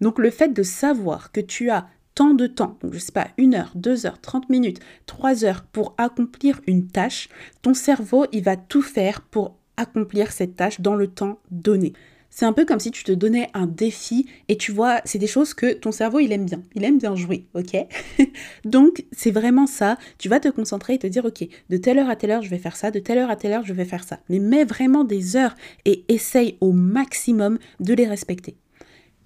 Donc 0.00 0.18
le 0.18 0.30
fait 0.30 0.52
de 0.52 0.62
savoir 0.62 1.32
que 1.32 1.40
tu 1.40 1.70
as 1.70 1.88
tant 2.14 2.34
de 2.34 2.46
temps, 2.46 2.78
donc 2.82 2.94
je 2.94 2.98
sais 2.98 3.12
pas, 3.12 3.28
une 3.38 3.54
heure, 3.54 3.72
deux 3.74 4.06
heures, 4.06 4.20
trente 4.20 4.48
minutes, 4.48 4.80
trois 5.06 5.44
heures 5.44 5.64
pour 5.64 5.94
accomplir 5.98 6.60
une 6.66 6.86
tâche, 6.86 7.28
ton 7.62 7.74
cerveau, 7.74 8.26
il 8.32 8.42
va 8.42 8.56
tout 8.56 8.82
faire 8.82 9.22
pour 9.22 9.56
accomplir 9.76 10.32
cette 10.32 10.56
tâche 10.56 10.80
dans 10.80 10.94
le 10.94 11.08
temps 11.08 11.38
donné. 11.50 11.92
C'est 12.34 12.46
un 12.46 12.54
peu 12.54 12.64
comme 12.64 12.80
si 12.80 12.90
tu 12.90 13.04
te 13.04 13.12
donnais 13.12 13.50
un 13.52 13.66
défi 13.66 14.26
et 14.48 14.56
tu 14.56 14.72
vois, 14.72 15.02
c'est 15.04 15.18
des 15.18 15.26
choses 15.26 15.52
que 15.52 15.74
ton 15.74 15.92
cerveau, 15.92 16.18
il 16.18 16.32
aime 16.32 16.46
bien. 16.46 16.62
Il 16.74 16.82
aime 16.82 16.96
bien 16.96 17.14
jouer, 17.14 17.44
ok? 17.52 17.76
Donc, 18.64 19.04
c'est 19.12 19.30
vraiment 19.30 19.66
ça. 19.66 19.98
Tu 20.16 20.30
vas 20.30 20.40
te 20.40 20.48
concentrer 20.48 20.94
et 20.94 20.98
te 20.98 21.06
dire, 21.06 21.26
ok, 21.26 21.46
de 21.68 21.76
telle 21.76 21.98
heure 21.98 22.08
à 22.08 22.16
telle 22.16 22.30
heure, 22.30 22.42
je 22.42 22.48
vais 22.48 22.56
faire 22.56 22.74
ça, 22.74 22.90
de 22.90 23.00
telle 23.00 23.18
heure 23.18 23.30
à 23.30 23.36
telle 23.36 23.52
heure, 23.52 23.66
je 23.66 23.74
vais 23.74 23.84
faire 23.84 24.02
ça. 24.02 24.18
Mais 24.30 24.38
mets 24.38 24.64
vraiment 24.64 25.04
des 25.04 25.36
heures 25.36 25.54
et 25.84 26.06
essaye 26.08 26.56
au 26.62 26.72
maximum 26.72 27.58
de 27.80 27.92
les 27.92 28.06
respecter. 28.06 28.56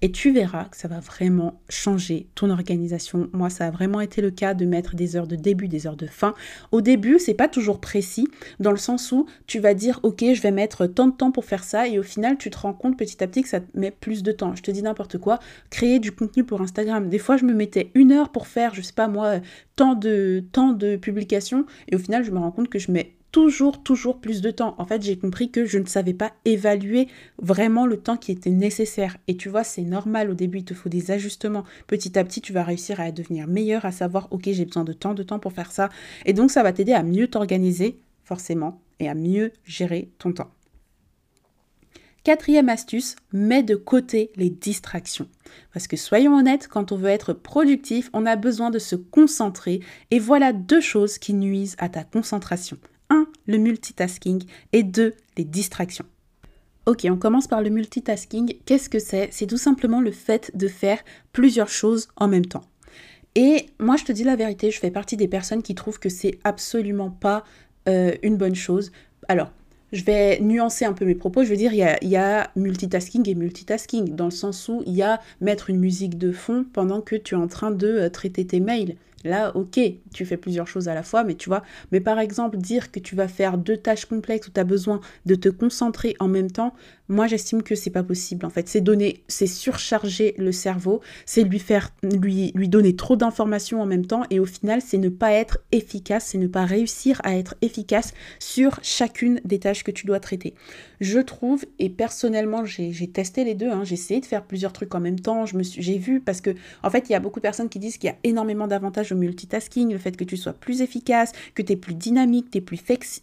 Et 0.03 0.11
tu 0.11 0.31
verras 0.31 0.65
que 0.65 0.77
ça 0.77 0.87
va 0.87 0.99
vraiment 0.99 1.59
changer 1.69 2.27
ton 2.35 2.51
organisation. 2.51 3.29
Moi, 3.33 3.49
ça 3.49 3.65
a 3.65 3.71
vraiment 3.71 3.99
été 3.99 4.21
le 4.21 4.29
cas 4.29 4.53
de 4.53 4.65
mettre 4.65 4.95
des 4.95 5.15
heures 5.15 5.25
de 5.25 5.35
début, 5.35 5.67
des 5.67 5.87
heures 5.87 5.95
de 5.95 6.05
fin. 6.05 6.35
Au 6.71 6.81
début, 6.81 7.17
c'est 7.17 7.33
pas 7.33 7.47
toujours 7.47 7.81
précis, 7.81 8.27
dans 8.59 8.69
le 8.69 8.77
sens 8.77 9.11
où 9.11 9.25
tu 9.47 9.59
vas 9.59 9.73
dire, 9.73 9.99
ok, 10.03 10.23
je 10.33 10.41
vais 10.41 10.51
mettre 10.51 10.85
tant 10.85 11.07
de 11.07 11.13
temps 11.13 11.31
pour 11.31 11.45
faire 11.45 11.63
ça, 11.63 11.87
et 11.87 11.97
au 11.97 12.03
final, 12.03 12.37
tu 12.37 12.51
te 12.51 12.59
rends 12.59 12.73
compte 12.73 12.95
petit 12.95 13.23
à 13.23 13.27
petit 13.27 13.41
que 13.41 13.49
ça 13.49 13.59
te 13.59 13.77
met 13.77 13.89
plus 13.89 14.21
de 14.21 14.31
temps. 14.31 14.55
Je 14.55 14.61
te 14.61 14.69
dis 14.69 14.83
n'importe 14.83 15.17
quoi, 15.17 15.39
créer 15.71 15.97
du 15.97 16.11
contenu 16.11 16.43
pour 16.43 16.61
Instagram. 16.61 17.09
Des 17.09 17.19
fois, 17.19 17.37
je 17.37 17.45
me 17.45 17.53
mettais 17.53 17.89
une 17.95 18.11
heure 18.11 18.31
pour 18.31 18.45
faire, 18.45 18.75
je 18.75 18.81
sais 18.81 18.93
pas 18.93 19.07
moi, 19.07 19.39
tant 19.75 19.95
de, 19.95 20.43
tant 20.51 20.73
de 20.73 20.95
publications, 20.95 21.65
et 21.89 21.95
au 21.95 21.99
final, 21.99 22.23
je 22.23 22.29
me 22.29 22.37
rends 22.37 22.51
compte 22.51 22.69
que 22.69 22.77
je 22.77 22.91
mets 22.91 23.16
toujours, 23.31 23.83
toujours 23.83 24.19
plus 24.19 24.41
de 24.41 24.51
temps. 24.51 24.75
En 24.77 24.85
fait, 24.85 25.01
j'ai 25.01 25.17
compris 25.17 25.51
que 25.51 25.65
je 25.65 25.77
ne 25.77 25.85
savais 25.85 26.13
pas 26.13 26.33
évaluer 26.45 27.07
vraiment 27.39 27.85
le 27.85 27.97
temps 27.97 28.17
qui 28.17 28.31
était 28.31 28.49
nécessaire. 28.49 29.17
Et 29.27 29.37
tu 29.37 29.49
vois, 29.49 29.63
c'est 29.63 29.83
normal. 29.83 30.29
Au 30.29 30.33
début, 30.33 30.59
il 30.59 30.65
te 30.65 30.73
faut 30.73 30.89
des 30.89 31.11
ajustements. 31.11 31.65
Petit 31.87 32.17
à 32.17 32.23
petit, 32.23 32.41
tu 32.41 32.53
vas 32.53 32.63
réussir 32.63 32.99
à 32.99 33.11
devenir 33.11 33.47
meilleur, 33.47 33.85
à 33.85 33.91
savoir, 33.91 34.27
ok, 34.31 34.43
j'ai 34.45 34.65
besoin 34.65 34.83
de 34.83 34.93
temps 34.93 35.13
de 35.13 35.23
temps 35.23 35.39
pour 35.39 35.53
faire 35.53 35.71
ça. 35.71 35.89
Et 36.25 36.33
donc, 36.33 36.51
ça 36.51 36.63
va 36.63 36.73
t'aider 36.73 36.93
à 36.93 37.03
mieux 37.03 37.27
t'organiser, 37.27 37.99
forcément, 38.23 38.81
et 38.99 39.09
à 39.09 39.15
mieux 39.15 39.51
gérer 39.65 40.09
ton 40.19 40.31
temps. 40.31 40.51
Quatrième 42.23 42.67
astuce, 42.67 43.15
mets 43.31 43.63
de 43.63 43.75
côté 43.75 44.31
les 44.35 44.49
distractions. 44.49 45.29
Parce 45.73 45.87
que 45.87 45.95
soyons 45.95 46.35
honnêtes, 46.37 46.67
quand 46.67 46.91
on 46.91 46.97
veut 46.97 47.07
être 47.07 47.31
productif, 47.31 48.09
on 48.11 48.25
a 48.25 48.35
besoin 48.35 48.69
de 48.69 48.79
se 48.79 48.97
concentrer. 48.97 49.79
Et 50.11 50.19
voilà 50.19 50.51
deux 50.51 50.81
choses 50.81 51.19
qui 51.19 51.33
nuisent 51.33 51.77
à 51.77 51.87
ta 51.87 52.03
concentration. 52.03 52.77
1. 53.09 53.27
Le 53.47 53.57
multitasking 53.57 54.43
et 54.73 54.83
2. 54.83 55.13
Les 55.37 55.43
distractions. 55.43 56.05
Ok, 56.85 57.05
on 57.09 57.17
commence 57.17 57.47
par 57.47 57.61
le 57.61 57.69
multitasking. 57.69 58.55
Qu'est-ce 58.65 58.89
que 58.89 58.99
c'est? 58.99 59.29
C'est 59.31 59.47
tout 59.47 59.57
simplement 59.57 59.99
le 59.99 60.11
fait 60.11 60.51
de 60.55 60.67
faire 60.67 60.99
plusieurs 61.33 61.69
choses 61.69 62.07
en 62.15 62.27
même 62.27 62.45
temps. 62.45 62.63
Et 63.35 63.67
moi, 63.79 63.97
je 63.97 64.05
te 64.05 64.11
dis 64.11 64.23
la 64.23 64.35
vérité, 64.35 64.71
je 64.71 64.79
fais 64.79 64.89
partie 64.89 65.17
des 65.17 65.27
personnes 65.27 65.61
qui 65.61 65.75
trouvent 65.75 65.99
que 65.99 66.09
c'est 66.09 66.39
absolument 66.43 67.11
pas 67.11 67.43
euh, 67.87 68.13
une 68.23 68.37
bonne 68.37 68.55
chose. 68.55 68.91
Alors, 69.27 69.51
je 69.91 70.03
vais 70.03 70.39
nuancer 70.39 70.85
un 70.85 70.93
peu 70.93 71.05
mes 71.05 71.15
propos. 71.15 71.43
Je 71.43 71.49
veux 71.49 71.55
dire, 71.57 71.73
il 71.73 72.09
y, 72.09 72.15
a, 72.15 72.51
multitasking 72.55 73.29
et 73.29 73.35
multitasking, 73.35 74.15
dans 74.15 74.25
le 74.25 74.31
sens 74.31 74.67
où 74.69 74.83
il 74.85 74.93
y 74.93 75.03
a 75.03 75.21
mettre 75.39 75.69
une 75.69 75.79
musique 75.79 76.17
de 76.17 76.31
fond 76.31 76.65
pendant 76.73 77.01
que 77.01 77.15
tu 77.15 77.35
es 77.35 77.37
en 77.37 77.47
train 77.47 77.71
de 77.71 77.87
euh, 77.87 78.09
traiter 78.09 78.47
tes 78.47 78.59
mails. 78.59 78.95
Là, 79.23 79.55
ok, 79.55 79.79
tu 80.13 80.25
fais 80.25 80.37
plusieurs 80.37 80.67
choses 80.67 80.87
à 80.87 80.93
la 80.93 81.03
fois, 81.03 81.23
mais 81.23 81.35
tu 81.35 81.49
vois, 81.49 81.63
mais 81.91 81.99
par 81.99 82.19
exemple, 82.19 82.57
dire 82.57 82.91
que 82.91 82.99
tu 82.99 83.15
vas 83.15 83.27
faire 83.27 83.57
deux 83.57 83.77
tâches 83.77 84.05
complexes 84.05 84.47
où 84.47 84.51
tu 84.51 84.59
as 84.59 84.63
besoin 84.63 85.01
de 85.25 85.35
te 85.35 85.49
concentrer 85.49 86.15
en 86.19 86.27
même 86.27 86.51
temps, 86.51 86.73
moi 87.09 87.27
j'estime 87.27 87.63
que 87.63 87.75
c'est 87.75 87.89
pas 87.89 88.03
possible 88.03 88.45
en 88.45 88.49
fait. 88.49 88.67
C'est 88.67 88.81
donner, 88.81 89.23
c'est 89.27 89.47
surcharger 89.47 90.35
le 90.37 90.51
cerveau, 90.51 91.01
c'est 91.25 91.43
lui 91.43 91.59
faire, 91.59 91.91
lui, 92.03 92.51
lui 92.55 92.69
donner 92.69 92.95
trop 92.95 93.15
d'informations 93.15 93.81
en 93.81 93.85
même 93.85 94.05
temps 94.05 94.23
et 94.29 94.39
au 94.39 94.45
final, 94.45 94.81
c'est 94.81 94.97
ne 94.97 95.09
pas 95.09 95.31
être 95.31 95.59
efficace, 95.71 96.27
c'est 96.27 96.37
ne 96.37 96.47
pas 96.47 96.65
réussir 96.65 97.21
à 97.23 97.35
être 97.35 97.55
efficace 97.61 98.13
sur 98.39 98.79
chacune 98.81 99.39
des 99.45 99.59
tâches 99.59 99.83
que 99.83 99.91
tu 99.91 100.05
dois 100.05 100.19
traiter. 100.19 100.53
Je 100.99 101.19
trouve, 101.19 101.65
et 101.79 101.89
personnellement, 101.89 102.65
j'ai 102.65 103.07
testé 103.07 103.43
les 103.43 103.55
deux, 103.55 103.69
hein, 103.69 103.83
j'ai 103.83 103.93
essayé 103.93 104.19
de 104.19 104.25
faire 104.25 104.43
plusieurs 104.43 104.73
trucs 104.73 104.93
en 104.95 104.99
même 104.99 105.19
temps, 105.19 105.45
j'ai 105.45 105.97
vu 105.97 106.19
parce 106.19 106.41
que 106.41 106.55
en 106.83 106.89
fait, 106.89 107.09
il 107.09 107.11
y 107.11 107.15
a 107.15 107.19
beaucoup 107.19 107.39
de 107.39 107.43
personnes 107.43 107.69
qui 107.69 107.79
disent 107.79 107.97
qu'il 107.97 108.09
y 108.09 108.13
a 108.13 108.17
énormément 108.23 108.67
d'avantages 108.67 109.11
au 109.11 109.15
multitasking, 109.15 109.91
le 109.91 109.99
fait 109.99 110.17
que 110.17 110.23
tu 110.23 110.37
sois 110.37 110.53
plus 110.53 110.81
efficace, 110.81 111.31
que 111.55 111.61
tu 111.61 111.73
es 111.73 111.75
plus 111.75 111.93
dynamique, 111.93 112.51
tu 112.51 112.57
es 112.57 112.61
plus 112.61 112.79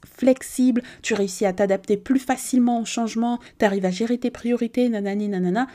flexible, 0.07 0.83
tu 1.03 1.15
réussis 1.15 1.47
à 1.47 1.53
t'adapter 1.53 1.97
plus 1.97 2.21
facilement 2.21 2.81
au 2.81 2.85
changement, 2.85 3.39
tu 3.59 3.65
arrives 3.75 3.87
à 3.87 3.91
gérer 3.91 4.19
tes 4.19 4.31
priorités, 4.31 4.89
nanani 4.89 5.29
nanana. 5.29 5.67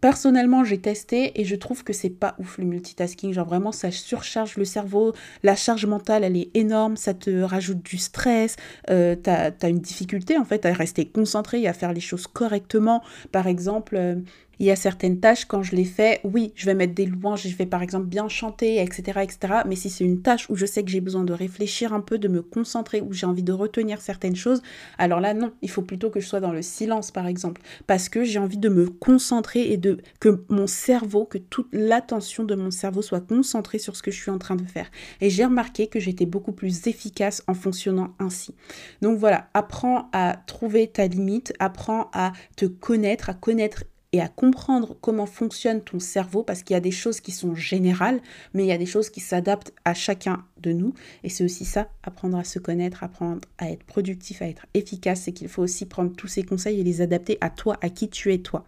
Personnellement, 0.00 0.64
j'ai 0.64 0.78
testé 0.78 1.40
et 1.40 1.44
je 1.44 1.54
trouve 1.54 1.84
que 1.84 1.92
c'est 1.92 2.10
pas 2.10 2.34
ouf 2.40 2.58
le 2.58 2.64
multitasking. 2.64 3.32
Genre 3.32 3.46
vraiment, 3.46 3.70
ça 3.70 3.92
surcharge 3.92 4.56
le 4.56 4.64
cerveau. 4.64 5.12
La 5.44 5.54
charge 5.54 5.86
mentale, 5.86 6.24
elle 6.24 6.36
est 6.36 6.50
énorme. 6.54 6.96
Ça 6.96 7.14
te 7.14 7.30
rajoute 7.42 7.84
du 7.84 7.98
stress. 7.98 8.56
Euh, 8.90 9.14
t'as 9.14 9.52
as 9.62 9.68
une 9.68 9.78
difficulté 9.78 10.36
en 10.36 10.44
fait 10.44 10.66
à 10.66 10.72
rester 10.72 11.06
concentré 11.06 11.60
et 11.60 11.68
à 11.68 11.72
faire 11.72 11.92
les 11.92 12.00
choses 12.00 12.26
correctement. 12.26 13.00
Par 13.30 13.46
exemple, 13.46 13.94
euh, 13.94 14.16
il 14.58 14.66
y 14.66 14.70
a 14.70 14.76
certaines 14.76 15.20
tâches, 15.20 15.44
quand 15.44 15.62
je 15.62 15.74
les 15.74 15.84
fais, 15.84 16.20
oui, 16.24 16.52
je 16.54 16.66
vais 16.66 16.74
mettre 16.74 16.94
des 16.94 17.06
louanges, 17.06 17.46
je 17.46 17.56
vais 17.56 17.66
par 17.66 17.82
exemple 17.82 18.06
bien 18.06 18.28
chanter, 18.28 18.80
etc. 18.80 19.20
etc. 19.22 19.54
mais 19.66 19.76
si 19.76 19.90
c'est 19.90 20.04
une 20.04 20.22
tâche 20.22 20.48
où 20.50 20.56
je 20.56 20.66
sais 20.66 20.84
que 20.84 20.90
j'ai 20.90 21.00
besoin 21.00 21.24
de 21.24 21.32
réfléchir 21.32 21.92
un 21.92 22.00
peu, 22.00 22.18
de 22.18 22.28
me 22.28 22.42
concentrer, 22.42 23.00
où 23.00 23.12
j'ai 23.12 23.26
envie 23.26 23.42
de 23.42 23.52
retenir 23.52 24.00
certaines 24.00 24.36
choses, 24.36 24.62
alors 24.98 25.20
là, 25.20 25.34
non, 25.34 25.52
il 25.62 25.70
faut 25.70 25.82
plutôt 25.82 26.10
que 26.10 26.20
je 26.20 26.26
sois 26.26 26.40
dans 26.40 26.52
le 26.52 26.62
silence, 26.62 27.10
par 27.10 27.26
exemple, 27.26 27.62
parce 27.86 28.08
que 28.08 28.24
j'ai 28.24 28.38
envie 28.38 28.58
de 28.58 28.68
me 28.68 28.88
concentrer 28.88 29.72
et 29.72 29.76
de 29.76 29.98
que 30.20 30.44
mon 30.48 30.66
cerveau, 30.66 31.24
que 31.24 31.38
toute 31.38 31.68
l'attention 31.72 32.44
de 32.44 32.54
mon 32.54 32.70
cerveau 32.70 33.02
soit 33.02 33.20
concentrée 33.20 33.78
sur 33.78 33.96
ce 33.96 34.02
que 34.02 34.10
je 34.10 34.20
suis 34.20 34.30
en 34.30 34.38
train 34.38 34.56
de 34.56 34.64
faire. 34.64 34.90
Et 35.20 35.30
j'ai 35.30 35.44
remarqué 35.44 35.86
que 35.86 36.00
j'étais 36.00 36.26
beaucoup 36.26 36.52
plus 36.52 36.86
efficace 36.86 37.42
en 37.46 37.54
fonctionnant 37.54 38.14
ainsi. 38.18 38.54
Donc 39.00 39.18
voilà, 39.18 39.48
apprends 39.54 40.08
à 40.12 40.36
trouver 40.46 40.88
ta 40.88 41.06
limite, 41.06 41.52
apprends 41.58 42.10
à 42.12 42.32
te 42.56 42.66
connaître, 42.66 43.30
à 43.30 43.34
connaître 43.34 43.84
et 44.12 44.20
à 44.20 44.28
comprendre 44.28 44.96
comment 45.00 45.26
fonctionne 45.26 45.80
ton 45.80 45.98
cerveau 45.98 46.42
parce 46.42 46.62
qu'il 46.62 46.74
y 46.74 46.76
a 46.76 46.80
des 46.80 46.90
choses 46.90 47.20
qui 47.20 47.32
sont 47.32 47.54
générales, 47.54 48.20
mais 48.52 48.64
il 48.64 48.68
y 48.68 48.72
a 48.72 48.78
des 48.78 48.86
choses 48.86 49.08
qui 49.08 49.20
s'adaptent 49.20 49.72
à 49.84 49.94
chacun 49.94 50.44
de 50.60 50.72
nous. 50.72 50.94
Et 51.24 51.30
c'est 51.30 51.44
aussi 51.44 51.64
ça, 51.64 51.88
apprendre 52.02 52.36
à 52.36 52.44
se 52.44 52.58
connaître, 52.58 53.02
apprendre 53.02 53.40
à 53.58 53.70
être 53.70 53.84
productif, 53.84 54.42
à 54.42 54.48
être 54.48 54.66
efficace, 54.74 55.22
c'est 55.22 55.32
qu'il 55.32 55.48
faut 55.48 55.62
aussi 55.62 55.86
prendre 55.86 56.14
tous 56.14 56.28
ces 56.28 56.42
conseils 56.42 56.80
et 56.80 56.84
les 56.84 57.00
adapter 57.00 57.38
à 57.40 57.48
toi, 57.48 57.78
à 57.80 57.88
qui 57.88 58.08
tu 58.08 58.32
es 58.32 58.38
toi. 58.38 58.64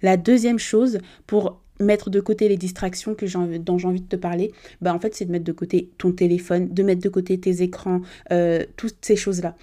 La 0.00 0.16
deuxième 0.16 0.60
chose 0.60 0.98
pour 1.26 1.60
mettre 1.80 2.10
de 2.10 2.20
côté 2.20 2.48
les 2.48 2.56
distractions 2.56 3.14
que 3.14 3.26
dont 3.58 3.78
j'ai 3.78 3.88
envie 3.88 4.00
de 4.00 4.08
te 4.08 4.16
parler, 4.16 4.52
bah 4.80 4.94
en 4.94 4.98
fait 4.98 5.14
c'est 5.14 5.24
de 5.24 5.30
mettre 5.30 5.44
de 5.44 5.52
côté 5.52 5.90
ton 5.98 6.12
téléphone, 6.12 6.68
de 6.72 6.82
mettre 6.82 7.02
de 7.02 7.08
côté 7.08 7.38
tes 7.38 7.62
écrans, 7.62 8.00
euh, 8.32 8.64
toutes 8.76 8.96
ces 9.00 9.16
choses-là. 9.16 9.56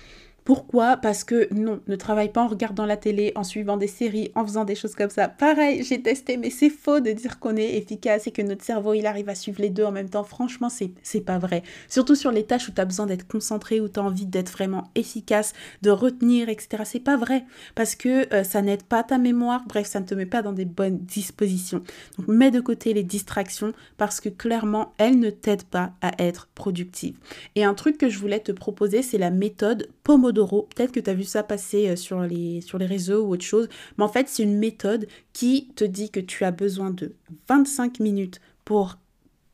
Pourquoi? 0.46 0.98
Parce 0.98 1.24
que 1.24 1.52
non, 1.52 1.82
ne 1.88 1.96
travaille 1.96 2.32
pas 2.32 2.44
en 2.44 2.48
regardant 2.48 2.86
la 2.86 2.98
télé, 2.98 3.32
en 3.36 3.44
suivant 3.44 3.78
des 3.78 3.88
séries, 3.88 4.32
en 4.36 4.46
faisant 4.46 4.64
des 4.64 4.76
choses 4.76 4.94
comme 4.94 5.10
ça. 5.10 5.28
Pareil, 5.28 5.84
j'ai 5.84 6.00
testé, 6.00 6.38
mais 6.38 6.52
c'est 6.52 6.70
faux 6.70 7.00
de 7.00 7.12
dire 7.14 7.40
qu'on 7.40 7.56
est 7.56 7.78
efficace 7.78 8.28
et 8.28 8.32
que 8.32 8.44
notre 8.44 8.64
cerveau, 8.64 8.94
il 8.94 9.08
arrive 9.08 9.28
à 9.28 9.34
suivre 9.34 9.60
les 9.60 9.72
deux 9.72 9.84
en 9.84 9.92
même 9.92 10.08
temps. 10.08 10.24
Franchement, 10.24 10.70
c'est 10.70 11.22
pas 11.22 11.40
vrai. 11.40 11.64
Surtout 11.90 12.14
sur 12.14 12.32
les 12.32 12.44
tâches 12.44 12.70
où 12.70 12.72
tu 12.72 12.80
as 12.80 12.86
besoin 12.86 13.08
d'être 13.08 13.28
concentré, 13.28 13.82
où 13.82 13.90
tu 13.90 14.00
as 14.00 14.04
envie 14.04 14.28
d'être 14.28 14.52
vraiment 14.52 14.92
efficace, 14.94 15.54
de 15.82 15.90
retenir, 15.90 16.48
etc. 16.48 16.84
C'est 16.86 17.00
pas 17.00 17.18
vrai. 17.18 17.44
Parce 17.74 17.96
que 17.96 18.32
euh, 18.32 18.44
ça 18.44 18.62
n'aide 18.62 18.84
pas 18.84 19.02
ta 19.02 19.18
mémoire. 19.18 19.64
Bref, 19.68 19.88
ça 19.88 20.00
ne 20.00 20.06
te 20.06 20.14
met 20.14 20.28
pas 20.28 20.44
dans 20.44 20.54
des 20.54 20.66
bonnes 20.66 21.00
dispositions. 21.00 21.82
Donc, 22.20 22.28
mets 22.28 22.52
de 22.52 22.60
côté 22.60 22.94
les 22.94 23.02
distractions 23.02 23.74
parce 23.98 24.22
que 24.22 24.30
clairement, 24.30 24.94
elles 25.00 25.18
ne 25.18 25.32
t'aident 25.32 25.64
pas 25.64 25.94
à 26.04 26.12
être 26.22 26.50
productive. 26.54 27.18
Et 27.56 27.64
un 27.64 27.74
truc 27.74 27.98
que 27.98 28.10
je 28.10 28.20
voulais 28.20 28.42
te 28.42 28.52
proposer, 28.52 29.02
c'est 29.02 29.18
la 29.18 29.32
méthode 29.32 29.90
Pomodoro. 30.04 30.35
Peut-être 30.44 30.92
que 30.92 31.00
tu 31.00 31.10
as 31.10 31.14
vu 31.14 31.24
ça 31.24 31.44
passer 31.44 31.90
euh, 31.90 31.96
sur 31.96 32.22
les, 32.22 32.62
sur 32.62 32.78
les 32.78 32.86
réseaux 32.86 33.26
ou 33.26 33.34
autre 33.34 33.46
chose. 33.46 33.70
Mais 33.98 34.04
en 34.04 34.10
fait, 34.10 34.28
c'est 34.28 34.44
une 34.44 34.58
méthode 34.58 35.08
qui 35.34 35.72
te 35.76 35.84
dit 35.84 36.12
que 36.12 36.20
tu 36.20 36.44
as 36.44 36.52
besoin 36.52 36.92
de 36.92 37.16
25 37.48 38.00
minutes 38.00 38.42
pour 38.64 38.98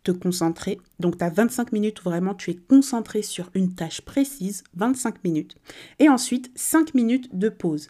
te 0.04 0.12
concentrer. 0.12 0.80
Donc 1.00 1.18
tu 1.18 1.24
as 1.24 1.30
25 1.30 1.72
minutes 1.72 2.02
où 2.02 2.10
vraiment 2.10 2.34
tu 2.34 2.52
es 2.52 2.56
concentré 2.56 3.22
sur 3.22 3.50
une 3.54 3.74
tâche 3.74 4.02
précise, 4.02 4.64
25 4.76 5.24
minutes. 5.24 5.56
Et 6.00 6.10
ensuite 6.10 6.52
5 6.56 6.94
minutes 6.96 7.38
de 7.38 7.50
pause. 7.50 7.90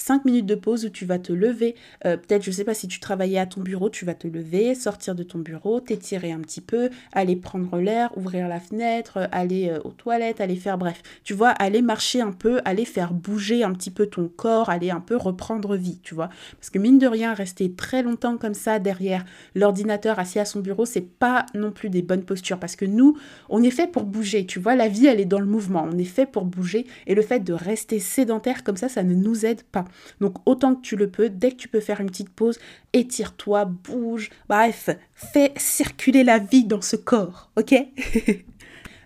5 0.00 0.24
minutes 0.24 0.46
de 0.46 0.54
pause 0.54 0.86
où 0.86 0.88
tu 0.88 1.04
vas 1.04 1.18
te 1.18 1.32
lever. 1.32 1.74
Euh, 2.06 2.16
peut-être, 2.16 2.42
je 2.42 2.50
ne 2.50 2.54
sais 2.54 2.64
pas 2.64 2.74
si 2.74 2.88
tu 2.88 3.00
travaillais 3.00 3.38
à 3.38 3.46
ton 3.46 3.60
bureau, 3.60 3.90
tu 3.90 4.04
vas 4.04 4.14
te 4.14 4.26
lever, 4.26 4.74
sortir 4.74 5.14
de 5.14 5.22
ton 5.22 5.38
bureau, 5.38 5.80
t'étirer 5.80 6.32
un 6.32 6.40
petit 6.40 6.62
peu, 6.62 6.90
aller 7.12 7.36
prendre 7.36 7.78
l'air, 7.78 8.16
ouvrir 8.16 8.48
la 8.48 8.60
fenêtre, 8.60 9.18
euh, 9.18 9.26
aller 9.30 9.68
euh, 9.68 9.80
aux 9.84 9.92
toilettes, 9.92 10.40
aller 10.40 10.56
faire, 10.56 10.78
bref, 10.78 11.02
tu 11.22 11.34
vois, 11.34 11.50
aller 11.50 11.82
marcher 11.82 12.22
un 12.22 12.32
peu, 12.32 12.60
aller 12.64 12.86
faire 12.86 13.12
bouger 13.12 13.62
un 13.62 13.72
petit 13.72 13.90
peu 13.90 14.06
ton 14.06 14.28
corps, 14.28 14.70
aller 14.70 14.90
un 14.90 15.00
peu 15.00 15.16
reprendre 15.16 15.76
vie, 15.76 15.98
tu 16.02 16.14
vois. 16.14 16.30
Parce 16.58 16.70
que 16.70 16.78
mine 16.78 16.98
de 16.98 17.06
rien, 17.06 17.34
rester 17.34 17.72
très 17.72 18.02
longtemps 18.02 18.38
comme 18.38 18.54
ça 18.54 18.78
derrière 18.78 19.24
l'ordinateur 19.54 20.18
assis 20.18 20.38
à 20.38 20.46
son 20.46 20.60
bureau, 20.60 20.86
c'est 20.86 21.00
pas 21.00 21.44
non 21.54 21.72
plus 21.72 21.90
des 21.90 22.02
bonnes 22.02 22.24
postures. 22.24 22.58
Parce 22.58 22.76
que 22.76 22.86
nous, 22.86 23.18
on 23.50 23.62
est 23.62 23.70
fait 23.70 23.86
pour 23.86 24.04
bouger, 24.04 24.46
tu 24.46 24.60
vois, 24.60 24.76
la 24.76 24.88
vie, 24.88 25.06
elle 25.06 25.20
est 25.20 25.26
dans 25.26 25.40
le 25.40 25.46
mouvement, 25.46 25.86
on 25.92 25.98
est 25.98 26.04
fait 26.04 26.26
pour 26.26 26.46
bouger. 26.46 26.86
Et 27.06 27.14
le 27.14 27.22
fait 27.22 27.40
de 27.40 27.52
rester 27.52 27.98
sédentaire 27.98 28.64
comme 28.64 28.78
ça, 28.78 28.88
ça 28.88 29.02
ne 29.02 29.14
nous 29.14 29.44
aide 29.44 29.62
pas. 29.62 29.84
Donc 30.20 30.36
autant 30.46 30.74
que 30.74 30.82
tu 30.82 30.96
le 30.96 31.10
peux, 31.10 31.28
dès 31.28 31.52
que 31.52 31.56
tu 31.56 31.68
peux 31.68 31.80
faire 31.80 32.00
une 32.00 32.10
petite 32.10 32.30
pause, 32.30 32.58
étire-toi, 32.92 33.64
bouge, 33.64 34.30
bref, 34.48 34.90
fais 35.14 35.52
circuler 35.56 36.24
la 36.24 36.38
vie 36.38 36.64
dans 36.64 36.82
ce 36.82 36.96
corps, 36.96 37.50
ok? 37.56 37.74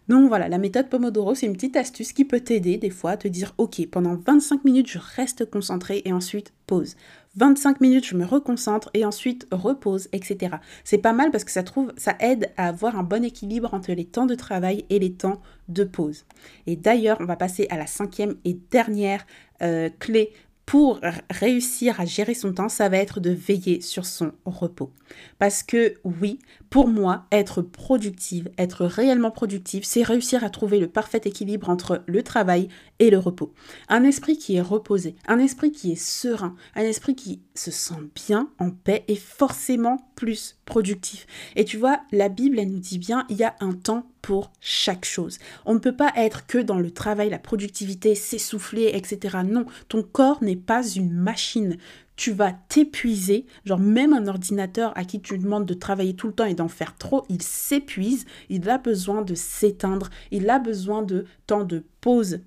Donc 0.09 0.29
voilà, 0.29 0.49
la 0.49 0.59
méthode 0.59 0.90
Pomodoro, 0.90 1.35
c'est 1.35 1.47
une 1.47 1.55
petite 1.55 1.77
astuce 1.77 2.12
qui 2.12 2.27
peut 2.27 2.40
t'aider 2.40 2.77
des 2.77 2.90
fois 2.90 3.12
à 3.12 3.16
te 3.16 3.27
dire, 3.27 3.55
ok, 3.57 3.87
pendant 3.90 4.16
25 4.16 4.64
minutes, 4.64 4.90
je 4.90 4.99
reste 4.99 5.49
concentré 5.49 6.03
et 6.05 6.12
ensuite 6.12 6.53
pause. 6.66 6.97
25 7.37 7.81
minutes, 7.81 8.07
je 8.07 8.14
me 8.14 8.25
reconcentre 8.25 8.90
et 8.94 9.05
ensuite 9.05 9.49
repose, 9.51 10.09
etc. 10.12 10.57
C'est 10.85 10.99
pas 10.99 11.14
mal 11.14 11.31
parce 11.31 11.44
que 11.44 11.51
ça, 11.51 11.62
trouve, 11.62 11.92
ça 11.97 12.16
aide 12.20 12.53
à 12.57 12.68
avoir 12.68 12.99
un 12.99 13.03
bon 13.03 13.25
équilibre 13.25 13.73
entre 13.73 13.92
les 13.92 14.05
temps 14.05 14.27
de 14.27 14.35
travail 14.35 14.85
et 14.90 14.99
les 14.99 15.12
temps 15.14 15.40
de 15.68 15.85
pause. 15.85 16.27
Et 16.66 16.77
d'ailleurs, 16.77 17.16
on 17.20 17.25
va 17.25 17.37
passer 17.37 17.66
à 17.70 17.79
la 17.79 17.87
cinquième 17.87 18.37
et 18.44 18.59
dernière 18.70 19.27
euh, 19.62 19.88
clé 19.99 20.33
pour 20.66 21.00
réussir 21.31 22.00
à 22.00 22.07
gérer 22.07 22.35
son 22.35 22.53
temps, 22.53 22.68
ça 22.68 22.88
va 22.88 22.96
être 22.96 23.20
de 23.20 23.31
veiller 23.31 23.81
sur 23.81 24.07
son 24.07 24.33
repos. 24.44 24.90
Parce 25.38 25.62
que 25.62 25.94
oui, 26.05 26.38
pour 26.74 26.88
moi, 26.88 27.26
être 27.30 27.62
productive, 27.62 28.50
être 28.58 28.84
réellement 28.84 29.30
productive, 29.30 29.84
c'est 29.84 30.02
réussir 30.02 30.42
à 30.42 30.50
trouver 30.50 30.80
le 30.80 30.88
parfait 30.88 31.20
équilibre 31.24 31.70
entre 31.70 32.02
le 32.06 32.24
travail 32.24 32.66
et 32.98 33.10
le 33.10 33.18
repos. 33.18 33.54
Un 33.88 34.02
esprit 34.02 34.38
qui 34.38 34.56
est 34.56 34.60
reposé, 34.60 35.14
un 35.28 35.38
esprit 35.38 35.70
qui 35.70 35.92
est 35.92 35.94
serein, 35.94 36.56
un 36.74 36.82
esprit 36.82 37.14
qui 37.14 37.42
se 37.54 37.70
sent 37.70 37.94
bien, 38.16 38.50
en 38.58 38.70
paix, 38.70 39.04
est 39.06 39.14
forcément 39.14 40.10
plus 40.16 40.56
productif. 40.64 41.28
Et 41.54 41.64
tu 41.64 41.76
vois, 41.76 42.00
la 42.10 42.28
Bible, 42.28 42.58
elle 42.58 42.72
nous 42.72 42.80
dit 42.80 42.98
bien, 42.98 43.24
il 43.28 43.37
y 43.37 43.44
a 43.44 43.54
un 43.60 43.74
temps 43.74 44.06
pour 44.20 44.50
chaque 44.58 45.04
chose. 45.04 45.38
On 45.66 45.74
ne 45.74 45.78
peut 45.78 45.94
pas 45.94 46.10
être 46.16 46.46
que 46.46 46.58
dans 46.58 46.78
le 46.78 46.90
travail, 46.90 47.30
la 47.30 47.38
productivité, 47.38 48.14
s'essouffler, 48.14 48.90
etc. 48.94 49.38
Non, 49.44 49.66
ton 49.88 50.02
corps 50.02 50.42
n'est 50.42 50.56
pas 50.56 50.82
une 50.82 51.12
machine 51.12 51.76
tu 52.16 52.33
vas 52.33 52.53
t'épuiser. 52.53 53.46
Genre 53.64 53.79
même 53.79 54.12
un 54.12 54.27
ordinateur 54.27 54.92
à 54.96 55.05
qui 55.05 55.20
tu 55.20 55.38
demandes 55.38 55.66
de 55.66 55.74
travailler 55.74 56.14
tout 56.14 56.29
le 56.29 56.33
temps 56.33 56.44
et 56.44 56.55
d'en 56.55 56.68
faire 56.68 56.96
trop, 56.96 57.24
il 57.29 57.42
s'épuise, 57.42 58.27
il 58.48 58.68
a 58.68 58.79
besoin 58.79 59.22
de 59.22 59.35
s'éteindre, 59.35 60.11
il 60.31 60.48
a 60.50 60.59
besoin 60.59 61.03
de 61.03 61.27
temps 61.46 61.64
de 61.64 61.85
pause. 62.00 62.40